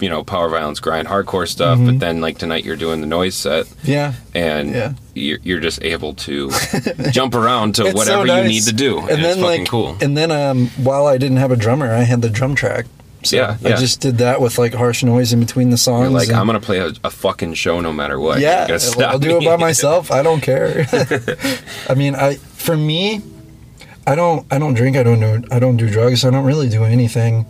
you 0.00 0.08
know, 0.10 0.24
power 0.24 0.48
violence, 0.48 0.80
grind, 0.80 1.06
hardcore 1.08 1.46
stuff. 1.48 1.78
Mhm. 1.78 1.86
But 1.86 1.98
then 2.00 2.20
like 2.20 2.38
tonight 2.38 2.64
you're 2.64 2.76
doing 2.76 3.00
the 3.00 3.06
noise 3.06 3.34
set, 3.36 3.66
yeah. 3.84 4.14
and 4.34 4.70
Yeah. 4.74 4.92
you're, 5.14 5.38
you're 5.42 5.60
just 5.60 5.82
able 5.84 6.14
to 6.14 6.50
jump 7.10 7.34
around 7.34 7.76
to 7.76 7.82
It's 7.82 7.92
so 7.92 7.96
whatever 7.96 8.26
you 8.42 8.48
need 8.48 8.64
to 8.64 8.72
do, 8.72 8.98
and, 8.98 9.10
And 9.10 9.18
it's 9.20 9.28
then 9.36 9.44
fucking 9.44 9.60
like, 9.60 9.68
cool. 9.68 9.96
and 10.00 10.16
then 10.16 10.30
um, 10.32 10.68
while 10.76 11.06
I 11.06 11.18
didn't 11.18 11.36
have 11.38 11.52
a 11.52 11.56
drummer, 11.56 11.92
I 11.92 12.02
had 12.02 12.20
the 12.22 12.30
drum 12.30 12.54
track. 12.54 12.86
So 13.24 13.36
Yeah, 13.36 13.56
I 13.64 13.74
just 13.76 14.00
did 14.00 14.18
that 14.18 14.40
with 14.40 14.58
like 14.58 14.74
harsh 14.74 15.04
noise 15.04 15.32
in 15.32 15.38
between 15.38 15.70
the 15.70 15.76
songs. 15.78 16.10
You're 16.10 16.18
like, 16.18 16.32
I'm 16.32 16.46
gonna 16.46 16.58
play 16.58 16.78
a, 16.78 16.92
a 17.04 17.10
fucking 17.10 17.54
show 17.54 17.80
no 17.80 17.92
matter 17.92 18.18
what. 18.18 18.40
Yeah, 18.40 18.66
I'll 19.06 19.20
do 19.20 19.38
it 19.38 19.44
by 19.44 19.56
myself. 19.56 20.10
I 20.10 20.24
don't 20.24 20.40
care. 20.40 20.86
I 21.88 21.94
mean, 21.94 22.16
I 22.16 22.34
for 22.34 22.76
me, 22.76 23.22
I 24.08 24.16
don't 24.16 24.44
I 24.50 24.58
don't 24.58 24.74
drink. 24.74 24.96
I 24.96 25.04
don't 25.04 25.20
do 25.20 25.46
I 25.52 25.60
don't 25.60 25.76
do 25.76 25.88
drugs. 25.88 26.24
I 26.24 26.30
don't 26.30 26.44
really 26.44 26.68
do 26.68 26.82
anything 26.82 27.46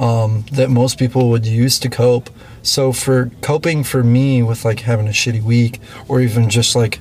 um, 0.00 0.44
that 0.52 0.68
most 0.70 0.98
people 0.98 1.28
would 1.30 1.46
use 1.46 1.78
to 1.78 1.88
cope. 1.88 2.28
So 2.62 2.92
for 2.92 3.30
coping 3.42 3.84
for 3.84 4.02
me 4.02 4.42
with 4.42 4.64
like 4.64 4.80
having 4.80 5.06
a 5.06 5.10
shitty 5.12 5.42
week 5.42 5.78
or 6.08 6.20
even 6.20 6.50
just 6.50 6.74
like 6.74 6.98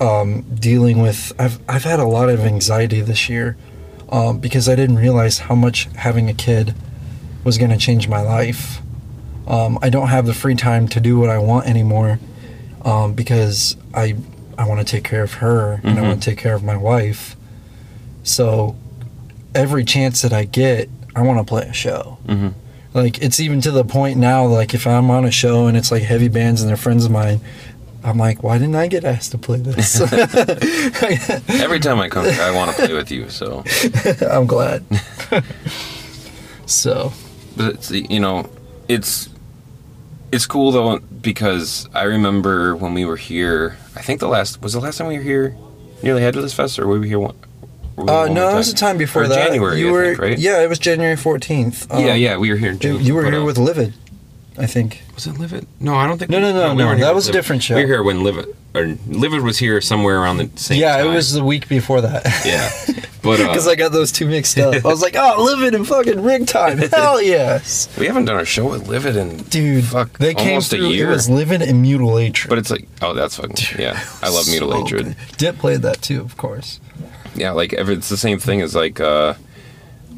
um, 0.00 0.42
dealing 0.54 1.00
with 1.02 1.32
I've 1.38 1.58
I've 1.68 1.84
had 1.84 1.98
a 2.00 2.04
lot 2.06 2.28
of 2.28 2.40
anxiety 2.40 3.00
this 3.00 3.28
year 3.28 3.56
um, 4.10 4.38
because 4.38 4.68
I 4.68 4.74
didn't 4.76 4.96
realize 4.96 5.38
how 5.40 5.54
much 5.54 5.84
having 5.96 6.28
a 6.28 6.34
kid 6.34 6.74
was 7.44 7.58
going 7.58 7.70
to 7.70 7.76
change 7.76 8.08
my 8.08 8.20
life. 8.20 8.80
Um, 9.46 9.78
I 9.82 9.88
don't 9.90 10.08
have 10.08 10.26
the 10.26 10.34
free 10.34 10.54
time 10.54 10.88
to 10.88 11.00
do 11.00 11.18
what 11.18 11.30
I 11.30 11.38
want 11.38 11.66
anymore 11.66 12.18
um, 12.84 13.14
because 13.14 13.76
I 13.94 14.14
I 14.56 14.66
want 14.68 14.80
to 14.80 14.84
take 14.90 15.04
care 15.04 15.22
of 15.22 15.34
her 15.34 15.80
and 15.84 15.98
I 15.98 16.02
Mhm. 16.02 16.06
want 16.08 16.22
to 16.22 16.30
take 16.30 16.38
care 16.38 16.54
of 16.54 16.62
my 16.62 16.76
wife. 16.76 17.36
So 18.22 18.76
every 19.54 19.84
chance 19.84 20.20
that 20.22 20.32
I 20.32 20.44
get, 20.44 20.88
I 21.16 21.22
want 21.22 21.38
to 21.38 21.44
play 21.44 21.62
a 21.62 21.72
show. 21.72 22.18
Mhm. 22.26 22.54
Like 22.94 23.22
it's 23.22 23.38
even 23.40 23.60
to 23.62 23.70
the 23.70 23.84
point 23.84 24.18
now, 24.18 24.46
like 24.46 24.74
if 24.74 24.86
I'm 24.86 25.10
on 25.10 25.24
a 25.24 25.30
show 25.30 25.66
and 25.66 25.76
it's 25.76 25.90
like 25.90 26.02
heavy 26.02 26.28
bands 26.28 26.60
and 26.62 26.68
they're 26.68 26.76
friends 26.76 27.04
of 27.04 27.10
mine, 27.10 27.40
I'm 28.02 28.18
like, 28.18 28.42
why 28.42 28.58
didn't 28.58 28.76
I 28.76 28.86
get 28.86 29.04
asked 29.04 29.32
to 29.32 29.38
play 29.38 29.58
this? 29.58 30.00
Every 31.60 31.80
time 31.80 31.98
I 31.98 32.08
come, 32.08 32.24
here, 32.24 32.40
I 32.40 32.50
want 32.54 32.70
to 32.70 32.76
play 32.86 32.94
with 32.94 33.10
you. 33.10 33.28
So, 33.28 33.64
I'm 34.30 34.46
glad. 34.46 34.84
so 36.66 37.12
but 37.58 37.74
it's, 37.74 37.90
you 37.90 38.20
know, 38.20 38.48
it's 38.88 39.28
it's 40.32 40.46
cool 40.46 40.70
though 40.70 40.98
because 40.98 41.88
I 41.92 42.04
remember 42.04 42.74
when 42.76 42.94
we 42.94 43.04
were 43.04 43.16
here. 43.16 43.76
I 43.96 44.00
think 44.02 44.20
the 44.20 44.28
last 44.28 44.62
was 44.62 44.72
the 44.72 44.80
last 44.80 44.98
time 44.98 45.08
we 45.08 45.18
were 45.18 45.22
here, 45.22 45.56
nearly 46.02 46.22
Headless 46.22 46.54
Fest, 46.54 46.78
or 46.78 46.86
we 46.86 46.94
were 46.94 47.00
we 47.00 47.08
here 47.08 47.18
one? 47.18 47.36
Uh, 47.98 48.28
no, 48.30 48.50
it 48.50 48.54
was 48.54 48.70
a 48.72 48.74
time 48.74 48.96
before 48.98 49.22
Or 49.24 49.28
that. 49.28 49.46
January, 49.48 49.80
you 49.80 49.88
I 49.88 49.92
were, 49.92 50.04
think, 50.10 50.18
right? 50.20 50.38
Yeah, 50.38 50.62
it 50.62 50.68
was 50.68 50.78
January 50.78 51.16
14th. 51.16 51.86
yeah, 51.90 52.12
Um, 52.12 52.18
yeah, 52.18 52.36
we 52.36 52.50
were 52.50 52.56
here. 52.56 52.70
In 52.72 52.78
June, 52.78 53.02
You 53.04 53.14
were 53.14 53.24
here 53.24 53.40
uh, 53.40 53.44
with 53.44 53.58
Livid, 53.58 53.94
I 54.56 54.66
think. 54.66 55.02
Was 55.14 55.26
it 55.26 55.38
Livid? 55.38 55.66
No, 55.80 55.94
I 55.96 56.06
don't 56.06 56.18
think. 56.18 56.30
No, 56.30 56.40
no, 56.40 56.52
no, 56.52 56.74
we 56.74 56.82
no, 56.82 56.96
that 57.04 57.14
was 57.14 57.26
a 57.26 57.30
Livid. 57.32 57.38
different 57.38 57.62
show. 57.62 57.74
We 57.74 57.82
were 57.82 57.86
here 57.88 58.02
when 58.02 58.22
Livid, 58.22 58.54
or 58.74 58.96
Livid 59.08 59.42
was 59.42 59.58
here 59.58 59.80
somewhere 59.80 60.20
around 60.20 60.36
the 60.36 60.50
same. 60.56 60.80
yeah, 60.80 60.98
time. 60.98 61.06
it 61.08 61.14
was 61.14 61.32
the 61.32 61.42
week 61.42 61.68
before 61.68 62.00
that. 62.02 62.24
Yeah, 62.46 62.70
but 63.22 63.40
uh, 63.40 63.48
Because 63.48 63.66
I 63.66 63.74
got 63.74 63.90
those 63.92 64.12
two 64.12 64.26
mixed 64.28 64.56
up. 64.58 64.74
I 64.84 64.88
was 64.88 65.02
like, 65.02 65.16
oh, 65.16 65.42
Livid 65.42 65.74
and 65.74 65.86
fucking 65.86 66.22
Rig 66.22 66.46
Time. 66.46 66.78
Hell 66.92 67.20
yes. 67.20 67.88
we 67.98 68.06
haven't 68.06 68.26
done 68.26 68.38
a 68.38 68.44
show 68.44 68.68
with 68.70 68.86
Livid 68.86 69.16
in 69.16 69.38
Dude, 69.44 69.84
fuck 69.84 70.16
they 70.18 70.34
came 70.34 70.48
almost 70.50 70.70
through. 70.70 70.86
a 70.86 70.90
year. 70.90 71.08
It 71.08 71.10
was 71.10 71.28
Livid 71.28 71.62
and 71.62 71.82
Mutilatred. 71.82 72.48
but 72.48 72.58
it's 72.58 72.70
like, 72.70 72.86
oh, 73.02 73.14
that's 73.14 73.36
fucking 73.36 73.56
yeah. 73.80 73.98
I 74.22 74.28
love 74.28 74.46
Mutilatred. 74.48 75.16
Dip 75.36 75.58
played 75.58 75.82
that 75.82 76.00
too, 76.02 76.20
of 76.20 76.36
course. 76.36 76.78
Yeah, 77.40 77.52
like 77.52 77.72
every, 77.72 77.94
it's 77.94 78.08
the 78.08 78.16
same 78.16 78.38
thing 78.38 78.60
as 78.60 78.74
like 78.74 79.00
uh, 79.00 79.34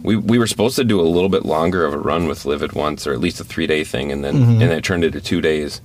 we 0.03 0.17
we 0.17 0.39
were 0.39 0.47
supposed 0.47 0.77
to 0.77 0.85
do 0.85 1.01
a 1.01 1.03
little 1.03 1.29
bit 1.29 1.45
longer 1.45 1.85
of 1.85 1.93
a 1.95 1.99
run 1.99 2.27
with 2.27 2.45
Livid 2.45 2.73
once, 2.73 3.07
or 3.07 3.13
at 3.13 3.21
least 3.21 3.41
a 3.41 3.45
three 3.45 3.67
day 3.67 3.85
thing, 3.85 4.11
and 4.13 4.25
then 4.25 4.35
Mhm. 4.35 4.51
and 4.53 4.61
then 4.63 4.73
it 4.73 4.85
turned 4.85 5.05
into 5.05 5.21
two 5.21 5.41
days, 5.41 5.81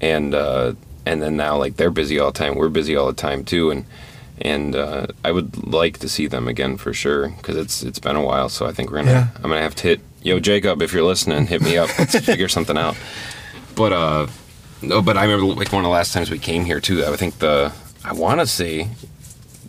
and 0.00 0.34
uh, 0.34 0.74
and 1.06 1.22
then 1.22 1.36
now 1.36 1.56
like 1.56 1.76
they're 1.76 1.90
busy 1.90 2.18
all 2.18 2.30
the 2.32 2.38
time, 2.38 2.54
we're 2.56 2.68
busy 2.68 2.94
all 2.96 3.06
the 3.06 3.12
time 3.12 3.44
too, 3.44 3.70
and 3.70 3.84
and 4.42 4.74
uh, 4.74 5.06
I 5.24 5.30
would 5.32 5.72
like 5.72 5.98
to 5.98 6.08
see 6.08 6.26
them 6.26 6.48
again 6.48 6.76
for 6.76 6.92
sure 6.92 7.28
because 7.30 7.56
it's 7.56 7.82
it's 7.82 7.98
been 7.98 8.16
a 8.16 8.22
while, 8.22 8.48
so 8.48 8.66
I 8.66 8.72
think 8.72 8.90
we're 8.90 8.98
gonna 8.98 9.10
Yeah. 9.12 9.26
I'm 9.36 9.42
gonna 9.50 9.62
have 9.62 9.76
to 9.76 9.88
hit 9.88 10.00
yo 10.22 10.40
Jacob 10.40 10.82
if 10.82 10.92
you're 10.92 11.04
listening, 11.04 11.46
hit 11.46 11.62
me 11.62 11.76
up, 11.78 11.88
let's 11.98 12.18
figure 12.30 12.48
something 12.48 12.76
out. 12.76 12.96
But 13.76 13.92
uh, 13.92 14.26
no, 14.82 15.00
but 15.02 15.16
I 15.16 15.22
remember 15.24 15.46
like 15.54 15.72
one 15.72 15.82
of 15.84 15.88
the 15.88 15.92
last 15.92 16.12
times 16.12 16.30
we 16.30 16.38
came 16.38 16.64
here 16.66 16.80
too. 16.80 17.04
I 17.06 17.16
think 17.16 17.38
the 17.38 17.72
I 18.04 18.12
want 18.12 18.40
to 18.40 18.46
say 18.46 18.88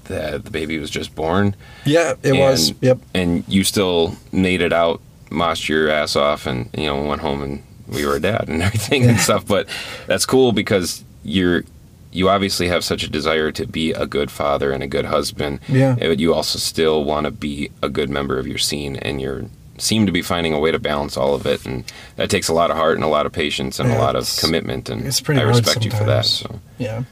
that 0.05 0.45
the 0.45 0.51
baby 0.51 0.77
was 0.79 0.89
just 0.89 1.13
born 1.15 1.55
Yeah, 1.85 2.13
it 2.23 2.33
was. 2.33 2.73
Yep. 2.81 2.99
and 3.13 3.43
you 3.47 3.63
still 3.63 4.15
made 4.31 4.61
it 4.61 4.73
out, 4.73 5.01
mossed 5.29 5.67
your 5.69 5.89
ass 5.89 6.15
off, 6.15 6.45
and 6.47 6.69
you 6.77 6.85
know 6.85 7.03
went 7.03 7.21
home 7.21 7.41
and 7.43 7.63
we 7.87 8.05
were 8.05 8.15
a 8.15 8.19
dad 8.19 8.47
and 8.47 8.61
everything 8.67 9.03
and 9.05 9.19
stuff. 9.19 9.45
But 9.45 9.67
that's 10.07 10.25
cool 10.25 10.51
because 10.51 11.03
you're 11.23 11.63
you 12.11 12.29
obviously 12.29 12.69
have 12.69 12.83
such 12.83 13.03
a 13.03 13.09
desire 13.09 13.51
to 13.51 13.67
be 13.67 13.91
a 13.91 14.05
good 14.05 14.31
father 14.31 14.71
and 14.71 14.81
a 14.81 14.87
good 14.87 15.05
husband. 15.05 15.59
Yeah. 15.67 15.95
Eh, 15.99 16.07
but 16.07 16.17
you 16.19 16.33
also 16.33 16.57
still 16.59 17.03
want 17.03 17.25
to 17.25 17.31
be 17.31 17.69
a 17.83 17.89
good 17.89 18.09
member 18.09 18.39
of 18.39 18.47
your 18.47 18.57
scene, 18.57 18.95
and 18.97 19.21
you're 19.21 19.45
seem 19.77 20.05
to 20.05 20.11
be 20.13 20.21
finding 20.21 20.53
a 20.53 20.59
way 20.59 20.71
to 20.71 20.79
balance 20.79 21.17
all 21.17 21.35
of 21.35 21.45
it, 21.45 21.65
and 21.65 21.83
that 22.15 22.29
takes 22.29 22.47
a 22.47 22.53
lot 22.53 22.71
of 22.71 22.77
heart 22.77 22.95
and 22.95 23.03
a 23.03 23.07
lot 23.09 23.25
of 23.25 23.33
patience 23.33 23.77
and 23.79 23.89
Yeah, 23.89 23.97
a 23.97 23.99
lot 23.99 24.15
of 24.15 24.33
commitment. 24.39 24.89
And 24.89 25.05
it's 25.05 25.19
pretty 25.19 25.41
I 25.41 25.43
respect 25.43 25.83
you 25.83 25.91
for 25.91 26.05
that. 26.05 26.25
So 26.25 26.61
Yeah. 26.77 27.03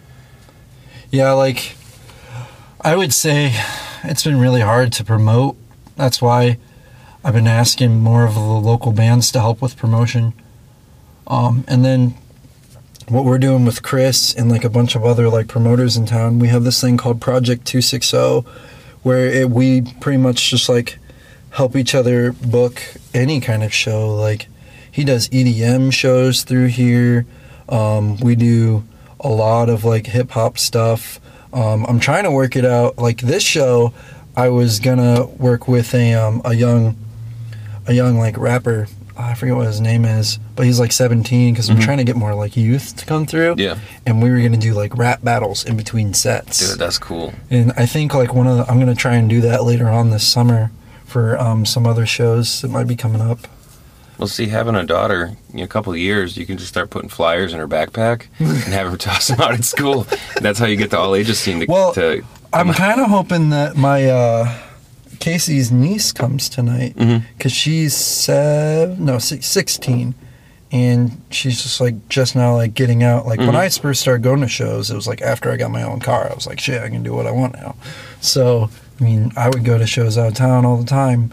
Yeah, 1.12 1.34
like 1.34 1.76
I 2.86 2.98
would 2.98 3.14
say 3.14 3.54
it's 4.04 4.26
been 4.26 4.42
really 4.42 4.60
hard 4.60 4.92
to 4.94 5.06
promote. 5.06 5.56
That's 5.96 6.22
why 6.22 6.58
I've 7.24 7.34
been 7.34 7.48
asking 7.48 8.02
more 8.02 8.26
of 8.26 8.34
the 8.34 8.42
local 8.42 8.92
bands 8.92 9.32
to 9.32 9.40
help 9.40 9.62
with 9.62 9.78
promotion. 9.78 10.34
Um, 11.26 11.64
and 11.66 11.86
then 11.86 12.16
what 13.08 13.24
we're 13.24 13.38
doing 13.38 13.64
with 13.64 13.84
Chris 13.84 14.34
and 14.34 14.52
like 14.52 14.66
a 14.66 14.70
bunch 14.70 14.96
of 14.96 15.06
other 15.06 15.30
like 15.30 15.48
promoters 15.48 15.96
in 15.96 16.06
town, 16.06 16.40
we 16.40 16.50
have 16.50 16.66
this 16.66 16.82
thing 16.82 16.98
called 16.98 17.22
Project 17.22 17.66
260 17.66 18.42
where 19.02 19.28
it, 19.28 19.50
we 19.50 19.84
pretty 20.02 20.18
much 20.18 20.50
just 20.50 20.68
like 20.68 21.00
help 21.52 21.78
each 21.78 21.96
other 21.96 22.34
book 22.34 22.82
any 23.14 23.40
kind 23.40 23.64
of 23.64 23.74
show. 23.74 24.14
Like 24.14 24.48
he 24.92 25.06
does 25.06 25.30
EDM 25.30 25.94
shows 25.94 26.44
through 26.44 26.68
here. 26.68 27.26
Um, 27.70 28.18
we 28.18 28.36
do 28.36 28.84
a 29.22 29.30
lot 29.30 29.70
of 29.70 29.86
like 29.86 30.08
hip 30.08 30.32
hop 30.32 30.58
stuff. 30.58 31.22
Um, 31.54 31.86
I'm 31.88 32.00
trying 32.00 32.24
to 32.24 32.32
work 32.32 32.56
it 32.56 32.66
out. 32.66 32.98
Like 32.98 33.22
this 33.22 33.44
show, 33.44 33.94
I 34.36 34.50
was 34.50 34.80
gonna 34.80 35.26
work 35.26 35.68
with 35.68 35.94
a 35.94 36.14
um, 36.16 36.42
a 36.46 36.54
young 36.54 36.96
a 37.88 37.94
young 37.94 38.18
like 38.18 38.38
rapper. 38.38 38.88
I 39.16 39.36
forget 39.36 39.56
what 39.56 39.68
his 39.68 39.80
name 39.80 40.06
is, 40.06 40.40
but 40.56 40.66
he's 40.66 40.80
like 40.80 40.92
17 40.92 41.54
because 41.54 41.70
I'm 41.70 41.78
Mhm. 41.78 41.84
trying 41.84 41.98
to 42.00 42.04
get 42.04 42.16
more 42.16 42.34
like 42.34 42.58
youth 42.58 42.96
to 42.98 43.06
come 43.06 43.28
through. 43.28 43.54
yeah, 43.60 43.76
And 44.08 44.24
we 44.24 44.32
were 44.32 44.42
gonna 44.42 44.58
do 44.58 44.74
like 44.74 44.98
rap 44.98 45.24
battles 45.24 45.64
in 45.64 45.78
between 45.78 46.16
sets. 46.16 46.68
dude, 46.72 46.80
that's 46.80 46.98
cool. 46.98 47.32
And 47.52 47.74
I 47.78 47.86
think 47.86 48.16
like 48.16 48.34
one 48.34 48.48
of 48.48 48.58
the, 48.58 48.68
I'm 48.72 48.80
gonna 48.80 48.96
try 48.96 49.14
and 49.14 49.30
do 49.30 49.40
that 49.42 49.66
later 49.66 49.88
on 49.88 50.10
this 50.10 50.28
summer 50.28 50.72
for 51.06 51.40
um, 51.40 51.64
some 51.64 51.86
other 51.86 52.08
shows 52.08 52.62
that 52.64 52.72
might 52.72 52.88
be 52.88 52.96
coming 52.96 53.22
up. 53.22 53.48
Well, 54.18 54.28
see, 54.28 54.48
having 54.48 54.76
a 54.76 54.84
daughter 54.86 55.32
in 55.54 55.60
a 55.60 55.68
couple 55.68 55.92
of 55.94 56.00
years, 56.00 56.38
you 56.38 56.46
can 56.46 56.58
just 56.58 56.70
start 56.70 56.90
putting 56.90 57.10
flyers 57.10 57.52
in 57.54 57.60
her 57.60 57.68
backpack 57.68 58.28
and 58.40 58.50
have 58.74 58.92
her 58.92 58.98
toss 59.08 59.28
them 59.28 59.42
out 59.42 59.54
at 59.54 59.64
school. 59.66 60.06
That's 60.42 60.60
how 60.60 60.66
you 60.68 60.76
get 60.76 60.92
the 60.92 61.00
all 61.00 61.16
ages 61.16 61.40
scene 61.40 61.60
to. 61.60 61.66
Well, 61.68 61.94
to 61.94 62.24
I'm 62.54 62.72
kind 62.74 63.02
of 63.02 63.10
hoping 63.10 63.50
that 63.50 63.76
my 63.76 64.06
uh, 64.10 64.60
Casey's 65.20 65.72
niece 65.72 66.12
comes 66.12 66.48
tonight 66.50 66.96
because 67.38 67.52
she's 67.52 67.96
seven, 67.96 69.04
no, 69.06 69.18
six, 69.18 69.48
16, 69.48 70.14
and 70.72 71.22
she's 71.32 71.62
just 71.64 71.82
like 71.82 72.08
just 72.10 72.36
now 72.36 72.56
like 72.56 72.74
getting 72.76 73.04
out. 73.04 73.26
Like 73.26 73.40
when 73.40 73.50
Mhm. 73.50 73.56
I 73.56 73.70
first 73.70 74.02
started 74.02 74.22
going 74.24 74.42
to 74.42 74.48
shows, 74.48 74.92
it 74.92 74.96
was 74.96 75.08
like 75.08 75.22
after 75.22 75.52
I 75.52 75.58
got 75.58 75.72
my 75.72 75.84
own 75.84 76.00
car. 76.00 76.30
I 76.30 76.36
was 76.36 76.46
like, 76.48 76.60
shit, 76.60 76.82
I 76.82 76.90
can 76.90 77.04
do 77.04 77.14
what 77.14 77.26
I 77.26 77.32
want 77.32 77.54
now. 77.56 77.76
So 78.22 78.70
I 79.00 79.04
mean, 79.04 79.32
I 79.36 79.50
would 79.50 79.66
go 79.66 79.78
to 79.78 79.88
shows 79.88 80.18
out 80.18 80.28
of 80.28 80.34
town 80.36 80.66
all 80.66 80.78
the 80.78 80.86
time, 80.86 81.32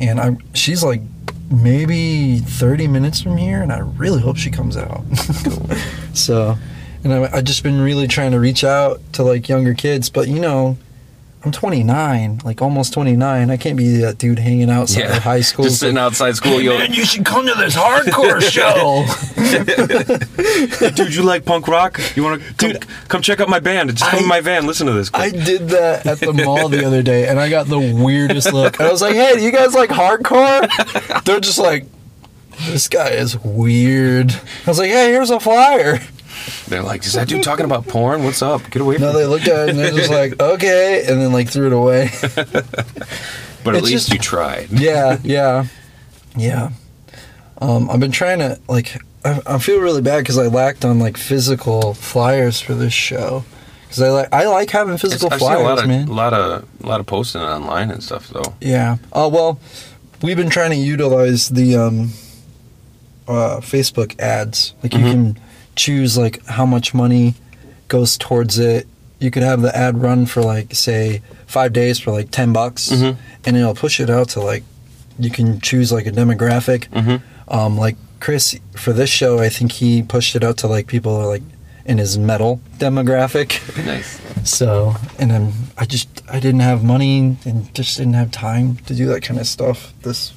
and 0.00 0.18
I'm 0.20 0.38
she's 0.54 0.82
like 0.82 1.02
maybe 1.50 2.38
30 2.38 2.88
minutes 2.88 3.20
from 3.20 3.36
here, 3.36 3.62
and 3.62 3.72
I 3.72 3.78
really 3.78 4.20
hope 4.20 4.36
she 4.36 4.50
comes 4.50 4.76
out. 4.76 5.02
so, 6.14 6.56
and 7.04 7.12
I, 7.12 7.30
I've 7.32 7.44
just 7.44 7.62
been 7.62 7.80
really 7.80 8.08
trying 8.08 8.32
to 8.32 8.40
reach 8.40 8.64
out 8.64 9.00
to 9.14 9.22
like 9.22 9.48
younger 9.48 9.74
kids, 9.74 10.10
but 10.10 10.28
you 10.28 10.40
know, 10.40 10.76
I'm 11.46 11.52
29, 11.52 12.40
like 12.44 12.60
almost 12.60 12.92
29. 12.92 13.50
I 13.50 13.56
can't 13.56 13.76
be 13.76 13.98
that 13.98 14.18
dude 14.18 14.40
hanging 14.40 14.68
outside 14.68 15.02
yeah, 15.02 15.16
of 15.18 15.22
high 15.22 15.42
school. 15.42 15.64
just 15.66 15.78
sitting 15.78 15.96
outside 15.96 16.34
school. 16.34 16.58
Hey, 16.58 16.64
you'll, 16.64 16.76
man, 16.76 16.92
you 16.92 17.04
should 17.04 17.24
come 17.24 17.46
to 17.46 17.54
this 17.54 17.76
hardcore 17.76 18.42
show. 18.50 19.04
dude, 20.96 21.14
you 21.14 21.22
like 21.22 21.44
punk 21.44 21.68
rock? 21.68 22.00
You 22.16 22.24
want 22.24 22.42
to 22.42 22.48
come, 22.54 22.72
Dude, 22.72 22.86
come 23.08 23.22
check 23.22 23.38
out 23.38 23.48
my 23.48 23.60
band? 23.60 23.90
Just 23.96 24.10
come 24.10 24.18
I- 24.18 24.22
in 24.24 24.28
my 24.28 24.40
van. 24.40 24.66
Listen 24.66 24.88
to 24.88 24.92
this. 24.92 25.08
I 25.14 25.30
did 25.30 25.68
that 25.68 26.04
at 26.04 26.18
the 26.18 26.32
mall 26.32 26.68
the 26.68 26.84
other 26.84 27.00
day, 27.04 27.28
and 27.28 27.38
I 27.38 27.48
got 27.48 27.68
the 27.68 27.78
weirdest 27.78 28.52
look. 28.52 28.80
I 28.80 28.90
was 28.90 29.00
like, 29.00 29.14
"Hey, 29.14 29.36
do 29.36 29.42
you 29.42 29.52
guys 29.52 29.72
like 29.72 29.90
hardcore?" 29.90 31.22
They're 31.24 31.38
just 31.38 31.60
like, 31.60 31.84
"This 32.66 32.88
guy 32.88 33.10
is 33.10 33.38
weird." 33.44 34.32
I 34.32 34.40
was 34.66 34.80
like, 34.80 34.90
"Hey, 34.90 35.12
here's 35.12 35.30
a 35.30 35.38
flyer." 35.38 36.00
They're 36.68 36.82
like, 36.82 37.04
is 37.04 37.12
that 37.14 37.28
dude 37.28 37.42
talking 37.42 37.64
about 37.64 37.86
porn? 37.88 38.22
What's 38.24 38.42
up? 38.42 38.70
Get 38.70 38.82
away 38.82 38.96
from 38.96 39.02
No, 39.04 39.12
me. 39.12 39.18
they 39.20 39.26
looked 39.26 39.48
at 39.48 39.68
it 39.68 39.70
and 39.70 39.78
they're 39.78 39.90
just 39.92 40.10
like, 40.10 40.40
"Okay," 40.40 41.04
and 41.08 41.20
then 41.20 41.32
like 41.32 41.48
threw 41.48 41.66
it 41.66 41.72
away. 41.72 42.10
But 43.64 43.74
at 43.74 43.78
it's 43.82 43.90
least 43.90 44.06
just- 44.08 44.12
you 44.12 44.18
tried. 44.20 44.70
yeah, 44.70 45.18
yeah, 45.24 45.66
yeah. 46.36 46.70
Um, 47.60 47.90
I've 47.90 47.98
been 48.00 48.12
trying 48.12 48.38
to 48.38 48.60
like. 48.68 49.02
I, 49.24 49.40
I 49.44 49.58
feel 49.58 49.80
really 49.80 50.02
bad 50.02 50.18
because 50.18 50.38
I 50.38 50.46
lacked 50.46 50.84
on 50.84 51.00
like 51.00 51.16
physical 51.16 51.94
flyers 51.94 52.60
for 52.60 52.74
this 52.74 52.92
show. 52.92 53.44
Because 53.82 54.02
I 54.02 54.10
like 54.10 54.28
I 54.32 54.46
like 54.46 54.70
having 54.70 54.98
physical 54.98 55.32
I've 55.32 55.40
seen 55.40 55.48
flyers, 55.48 55.60
a 55.62 55.64
lot 55.64 55.78
of 55.82 55.88
man. 55.88 56.06
a 56.08 56.12
lot 56.12 56.32
of 56.32 56.68
a 56.82 56.86
lot 56.86 57.00
of 57.00 57.06
posting 57.06 57.40
online 57.40 57.90
and 57.90 58.02
stuff 58.04 58.28
though. 58.28 58.54
Yeah. 58.60 58.98
Oh 59.12 59.26
well, 59.28 59.58
we've 60.22 60.36
been 60.36 60.50
trying 60.50 60.70
to 60.70 60.76
utilize 60.76 61.48
the 61.48 61.74
um, 61.76 62.10
uh, 63.26 63.58
Facebook 63.62 64.16
ads. 64.20 64.74
Like 64.84 64.92
you 64.94 65.00
Mhm. 65.00 65.10
can 65.10 65.38
choose 65.76 66.16
like 66.18 66.44
how 66.46 66.66
much 66.66 66.92
money 66.94 67.34
goes 67.88 68.16
towards 68.18 68.58
it. 68.58 68.86
You 69.20 69.30
could 69.30 69.42
have 69.44 69.62
the 69.62 69.74
ad 69.76 69.98
run 70.02 70.26
for 70.26 70.42
like 70.42 70.74
say 70.74 71.22
five 71.46 71.72
days 71.72 71.98
for 71.98 72.10
like 72.10 72.30
ten 72.30 72.52
bucks, 72.52 72.88
Mhm. 72.90 73.16
and 73.44 73.56
it'll 73.56 73.74
push 73.74 74.00
it 74.00 74.10
out 74.10 74.30
to 74.30 74.40
like 74.40 74.64
you 75.18 75.30
can 75.30 75.60
choose 75.60 75.92
like 75.92 76.06
a 76.06 76.10
demographic. 76.12 76.88
Mm-hmm. 76.90 77.16
Um, 77.54 77.78
like 77.78 77.96
Chris 78.20 78.58
for 78.74 78.92
this 78.92 79.08
show, 79.10 79.38
I 79.38 79.48
think 79.48 79.72
he 79.72 80.02
pushed 80.02 80.34
it 80.36 80.42
out 80.44 80.56
to 80.58 80.66
like 80.66 80.86
people 80.88 81.14
who 81.16 81.22
are, 81.22 81.28
like 81.28 81.42
in 81.86 81.98
his 81.98 82.18
metal 82.18 82.60
demographic. 82.78 83.60
Nice. 83.86 84.20
So, 84.44 84.94
and 85.18 85.30
then 85.30 85.52
I 85.78 85.86
just 85.86 86.08
I 86.28 86.38
didn't 86.40 86.60
have 86.60 86.82
money 86.84 87.36
and 87.44 87.72
just 87.74 87.96
didn't 87.96 88.14
have 88.14 88.30
time 88.30 88.76
to 88.86 88.94
do 88.94 89.06
that 89.06 89.22
kind 89.22 89.40
of 89.40 89.46
stuff 89.46 89.92
this 90.02 90.32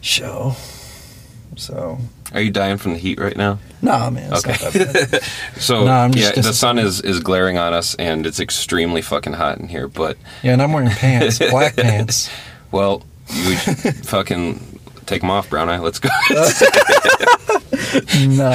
show. 0.00 0.54
So, 1.54 1.98
Are 2.34 2.40
you 2.40 2.50
dying 2.50 2.76
from 2.76 2.92
the 2.94 2.98
heat 2.98 3.18
right 3.20 3.36
now? 3.36 3.58
nah, 3.80 4.10
man. 4.10 4.32
It's 4.32 4.44
not 4.46 4.58
that 4.58 4.72
bad. 4.74 5.14
Okay. 5.14 5.26
so 5.60 5.86
just 6.12 6.36
yeah, 6.36 6.42
the 6.42 6.52
sun 6.52 6.78
is 6.78 7.00
is 7.00 7.20
glaring 7.20 7.56
on 7.56 7.72
us, 7.72 7.94
and 7.94 8.26
it's 8.26 8.40
extremely 8.40 9.00
fucking 9.02 9.32
hot 9.34 9.58
in 9.58 9.68
here. 9.68 9.88
But 9.88 10.18
Yeah, 10.42 10.52
and 10.54 10.62
I'm 10.62 10.72
wearing 10.72 10.90
pants, 10.90 11.38
black 11.38 11.76
pants. 11.76 12.28
well, 12.72 13.02
you 13.32 13.56
fucking 14.04 14.80
take 15.06 15.20
them 15.22 15.30
off, 15.30 15.48
Brown 15.48 15.68
Eye. 15.70 15.78
Let's 15.78 15.98
go. 15.98 16.08
No, 18.18 18.50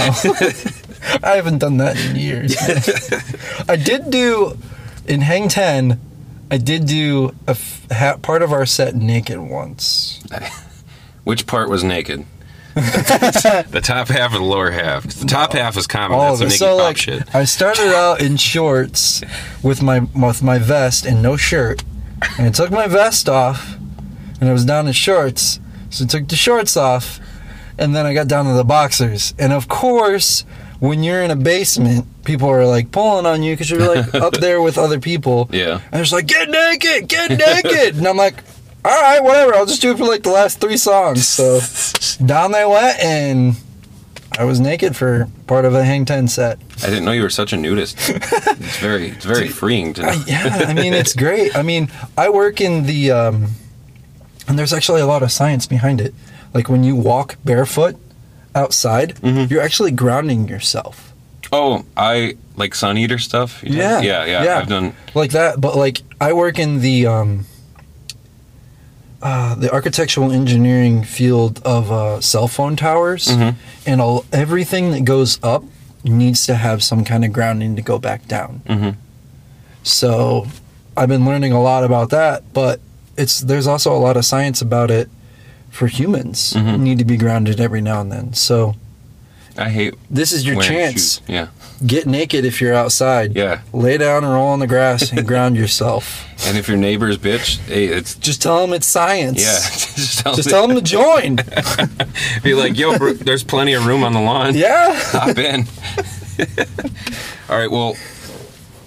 I 1.24 1.36
haven't 1.36 1.60
done 1.60 1.78
that 1.78 1.98
in 2.00 2.16
years. 2.16 2.56
I 3.68 3.76
did 3.76 4.12
do 4.12 4.58
in 5.08 5.22
Hang 5.22 5.48
Ten. 5.50 6.00
I 6.52 6.58
did 6.58 6.86
do 6.86 7.34
a 7.48 7.52
f- 7.52 7.88
ha- 7.92 8.18
part 8.18 8.42
of 8.44 8.52
our 8.52 8.66
set 8.66 8.94
naked 8.96 9.40
once. 9.40 10.22
Which 11.24 11.48
part 11.48 11.70
was 11.70 11.84
naked? 11.84 12.26
The 12.74 13.82
top 13.84 14.08
half 14.08 14.34
or 14.34 14.40
the 14.40 14.44
lower 14.44 14.72
half? 14.72 15.04
the 15.04 15.26
top 15.26 15.54
half 15.54 15.78
is 15.78 15.88
common. 15.88 16.18
All 16.18 16.36
That's 16.36 16.40
some. 16.40 16.48
Iggy 16.50 16.58
So 16.58 16.78
Pop 16.78 16.88
like, 16.88 16.98
shit. 16.98 17.36
I 17.36 17.44
started 17.46 17.94
out 17.94 18.22
in 18.22 18.38
shorts 18.38 19.24
with 19.64 19.82
my 19.82 20.00
with 20.00 20.42
my 20.42 20.58
vest 20.58 21.06
and 21.06 21.22
no 21.22 21.38
shirt, 21.38 21.84
and 22.38 22.48
I 22.48 22.52
took 22.52 22.72
my 22.72 22.88
vest 22.88 23.28
off, 23.28 23.78
and 24.40 24.50
I 24.50 24.54
was 24.54 24.66
down 24.66 24.88
in 24.88 24.94
shorts. 24.94 25.60
So 25.90 26.06
I 26.06 26.08
took 26.08 26.28
the 26.28 26.36
shorts 26.36 26.78
off, 26.78 27.20
and 27.78 27.96
then 27.96 28.06
I 28.06 28.14
got 28.14 28.28
down 28.28 28.46
to 28.46 28.54
the 28.54 28.64
boxers. 28.64 29.34
And 29.38 29.52
of 29.52 29.68
course, 29.68 30.46
when 30.80 31.04
you're 31.04 31.22
in 31.22 31.32
a 31.32 31.36
basement, 31.36 32.06
people 32.24 32.50
are 32.50 32.66
like 32.66 32.92
pulling 32.92 33.26
on 33.26 33.44
you 33.44 33.54
because 33.54 33.70
you're 33.70 33.96
like 33.96 34.14
up 34.16 34.34
there 34.40 34.62
with 34.62 34.78
other 34.78 35.00
people. 35.00 35.50
Yeah. 35.52 35.82
And 35.92 36.02
it's 36.02 36.12
like, 36.12 36.28
get 36.28 36.50
naked, 36.50 37.08
get 37.08 37.30
naked. 37.30 37.98
and 37.98 38.08
I'm 38.08 38.18
like, 38.18 38.44
all 38.84 39.02
right, 39.02 39.24
whatever. 39.24 39.54
I'll 39.56 39.66
just 39.66 39.82
do 39.82 39.92
it 39.92 39.98
for 39.98 40.06
like 40.06 40.24
the 40.24 40.32
last 40.32 40.60
three 40.60 40.78
songs. 40.78 41.28
So 41.28 41.60
down 42.26 42.52
they 42.52 42.66
went, 42.66 43.00
and 43.00 43.56
I 44.38 44.44
was 44.46 44.60
naked 44.60 44.96
for 44.96 45.28
part 45.48 45.66
of 45.66 45.74
a 45.76 45.84
Hang 45.84 46.06
Ten 46.06 46.28
set. 46.28 46.58
I 46.84 46.88
didn't 46.88 47.06
know 47.06 47.12
you 47.12 47.22
were 47.22 47.30
such 47.30 47.54
a 47.54 47.58
nudist. 47.58 47.98
It's 48.64 48.78
very 48.78 49.10
it's 49.10 49.26
very 49.26 49.48
freeing 49.50 49.94
to 49.96 50.02
know. 50.04 50.10
I, 50.10 50.24
yeah, 50.28 50.66
I 50.68 50.74
mean, 50.74 50.94
it's 50.94 51.14
great. 51.16 51.56
I 51.56 51.62
mean, 51.62 51.90
I 52.18 52.30
work 52.30 52.62
in 52.62 52.86
the, 52.86 53.12
um, 53.12 53.48
and 54.48 54.58
there's 54.58 54.72
actually 54.74 55.02
a 55.02 55.06
lot 55.08 55.24
of 55.24 55.32
science 55.32 55.66
behind 55.68 56.00
it. 56.02 56.14
Like 56.54 56.70
when 56.70 56.84
you 56.84 56.96
walk 56.96 57.38
barefoot 57.44 57.96
outside, 58.56 59.16
Mhm. 59.16 59.50
you're 59.50 59.62
actually 59.62 59.92
grounding 59.92 60.48
yourself. 60.48 61.14
Oh, 61.52 61.86
I 61.98 62.38
like 62.56 62.74
sun 62.76 62.98
eater 62.98 63.18
stuff. 63.20 63.62
Yeah, 63.64 64.02
yeah, 64.02 64.26
yeah, 64.26 64.44
yeah. 64.44 64.58
I've 64.60 64.68
done. 64.70 64.94
like 65.14 65.32
that 65.32 65.60
but 65.60 65.76
like 65.76 66.02
i 66.22 66.32
work 66.34 66.58
in 66.60 66.80
the 66.82 67.06
um 67.08 67.46
uh, 69.22 69.56
the 69.56 69.72
architectural 69.72 70.32
engineering 70.32 71.04
field 71.04 71.62
of 71.64 71.92
uh, 71.92 72.20
cell 72.22 72.48
phone 72.48 72.76
towers 72.76 73.28
Mhm. 73.28 73.56
and 73.86 74.02
all, 74.02 74.26
everything 74.34 74.92
that 74.92 75.06
goes 75.06 75.38
up 75.44 75.64
needs 76.04 76.46
to 76.48 76.56
have 76.56 76.82
some 76.84 77.04
kind 77.04 77.24
of 77.24 77.32
grounding 77.32 77.76
to 77.76 77.82
go 77.84 78.00
back 78.00 78.28
down 78.28 78.62
Mhm. 78.68 78.96
so 79.84 80.48
i've 80.98 81.10
been 81.10 81.26
learning 81.26 81.52
a 81.54 81.62
lot 81.62 81.84
about 81.84 82.10
that 82.10 82.42
but 82.54 82.80
it's 83.18 83.42
there's 83.42 83.68
also 83.68 83.96
a 83.96 84.00
lot 84.00 84.18
of 84.18 84.26
science 84.26 84.62
about 84.62 84.90
it 84.92 85.10
for 85.70 85.88
humans 85.88 86.54
Mhm. 86.56 86.80
need 86.80 86.98
to 87.00 87.06
be 87.06 87.18
grounded 87.18 87.60
every 87.60 87.82
now 87.82 88.02
and 88.02 88.12
then 88.12 88.34
so 88.34 88.76
I 89.58 89.70
hate 89.70 89.94
this 90.10 90.32
is 90.32 90.46
your 90.46 90.62
chance 90.62 91.16
shoes. 91.18 91.22
Yeah, 91.28 91.48
get 91.86 92.08
naked 92.08 92.46
if 92.46 92.62
you're 92.62 92.74
outside 92.74 93.36
yeah. 93.36 93.62
lay 93.74 93.98
down 93.98 94.24
and 94.24 94.32
roll 94.34 94.48
on 94.48 94.60
the 94.60 94.68
grass 94.68 95.12
and 95.12 95.28
ground 95.28 95.56
yourself 95.58 96.26
And 96.48 96.58
if 96.58 96.68
your 96.68 96.78
neighbor's 96.78 97.18
bitch, 97.20 97.58
hey, 97.68 97.86
it's 97.86 98.16
Just 98.16 98.42
tell 98.42 98.62
them 98.62 98.74
it's 98.74 98.88
science. 98.88 99.40
yeah. 99.42 99.54
just 99.96 100.20
tell 100.20 100.34
Just 100.34 100.50
them- 100.50 100.54
tell 100.54 100.68
them 100.68 100.76
to 100.78 100.82
join. 100.82 101.36
Be 102.44 102.56
like, 102.56 102.78
yo, 102.78 102.98
bro, 102.98 103.14
there's 103.14 103.44
plenty 103.44 103.74
of 103.74 103.86
room 103.86 104.04
on 104.04 104.14
the 104.14 104.22
lawn. 104.22 104.56
yeah. 104.56 104.92
Hop 105.12 105.38
in. 105.38 105.68
All 107.50 107.58
right. 107.58 107.70
Well, 107.70 107.96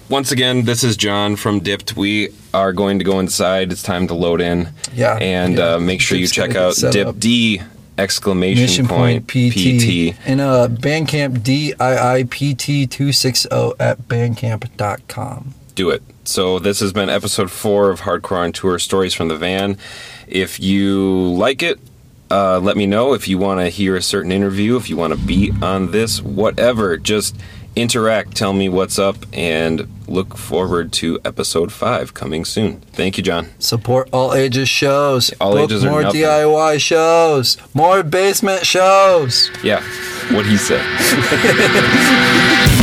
once 0.09 0.31
again, 0.33 0.65
this 0.65 0.83
is 0.83 0.97
John 0.97 1.35
from 1.37 1.59
Dipped. 1.61 1.95
We 1.95 2.29
are 2.53 2.73
going 2.73 2.99
to 2.99 3.05
go 3.05 3.19
inside. 3.19 3.71
It's 3.71 3.81
time 3.83 4.07
to 4.07 4.13
load 4.13 4.41
in. 4.41 4.69
Yeah. 4.93 5.17
And 5.21 5.57
yeah. 5.57 5.75
uh, 5.75 5.79
make 5.79 6.01
sure 6.01 6.17
you 6.17 6.27
check 6.27 6.55
out 6.55 6.75
Dip. 6.91 7.17
D 7.19 7.61
exclamation 7.97 8.63
Mission 8.63 8.87
point, 8.87 9.27
Point 9.27 9.53
PT. 9.53 9.55
PT. 9.55 10.15
And 10.27 10.41
uh, 10.41 10.67
Bandcamp 10.69 11.37
DIIPT260 11.39 13.73
at 13.79 14.07
bandcamp.com. 14.07 15.53
do 15.75 15.89
it. 15.89 16.03
So 16.23 16.59
this 16.59 16.79
has 16.79 16.91
been 16.91 17.09
episode 17.09 17.51
four 17.51 17.91
of 17.91 18.01
Hardcore 18.01 18.43
on 18.43 18.51
Tour 18.51 18.79
Stories 18.79 19.13
from 19.13 19.27
the 19.27 19.37
Van. 19.37 19.77
If 20.27 20.59
you 20.59 21.31
like 21.33 21.61
it, 21.61 21.79
uh, 22.31 22.59
let 22.59 22.75
me 22.75 22.87
know. 22.87 23.13
If 23.13 23.27
you 23.27 23.37
want 23.37 23.59
to 23.59 23.69
hear 23.69 23.95
a 23.95 24.01
certain 24.01 24.31
interview, 24.31 24.75
if 24.77 24.89
you 24.89 24.97
want 24.97 25.13
to 25.13 25.19
be 25.19 25.51
on 25.61 25.91
this, 25.91 26.23
whatever, 26.23 26.97
just 26.97 27.35
interact. 27.75 28.35
Tell 28.35 28.53
me 28.53 28.69
what's 28.69 28.97
up, 28.99 29.17
and 29.33 29.87
look 30.07 30.37
forward 30.37 30.91
to 30.93 31.19
episode 31.25 31.71
five 31.71 32.13
coming 32.13 32.45
soon. 32.45 32.81
Thank 32.93 33.17
you, 33.17 33.23
John. 33.23 33.47
Support 33.59 34.09
all 34.13 34.33
ages 34.33 34.69
shows. 34.69 35.33
All 35.41 35.53
Book 35.53 35.69
ages 35.71 35.83
are 35.83 35.89
more. 35.89 36.03
DIY 36.03 36.79
shows. 36.79 37.57
More 37.73 38.03
basement 38.03 38.65
shows. 38.65 39.49
Yeah, 39.63 39.81
what 40.31 40.45
he 40.45 40.57
said. 40.57 40.83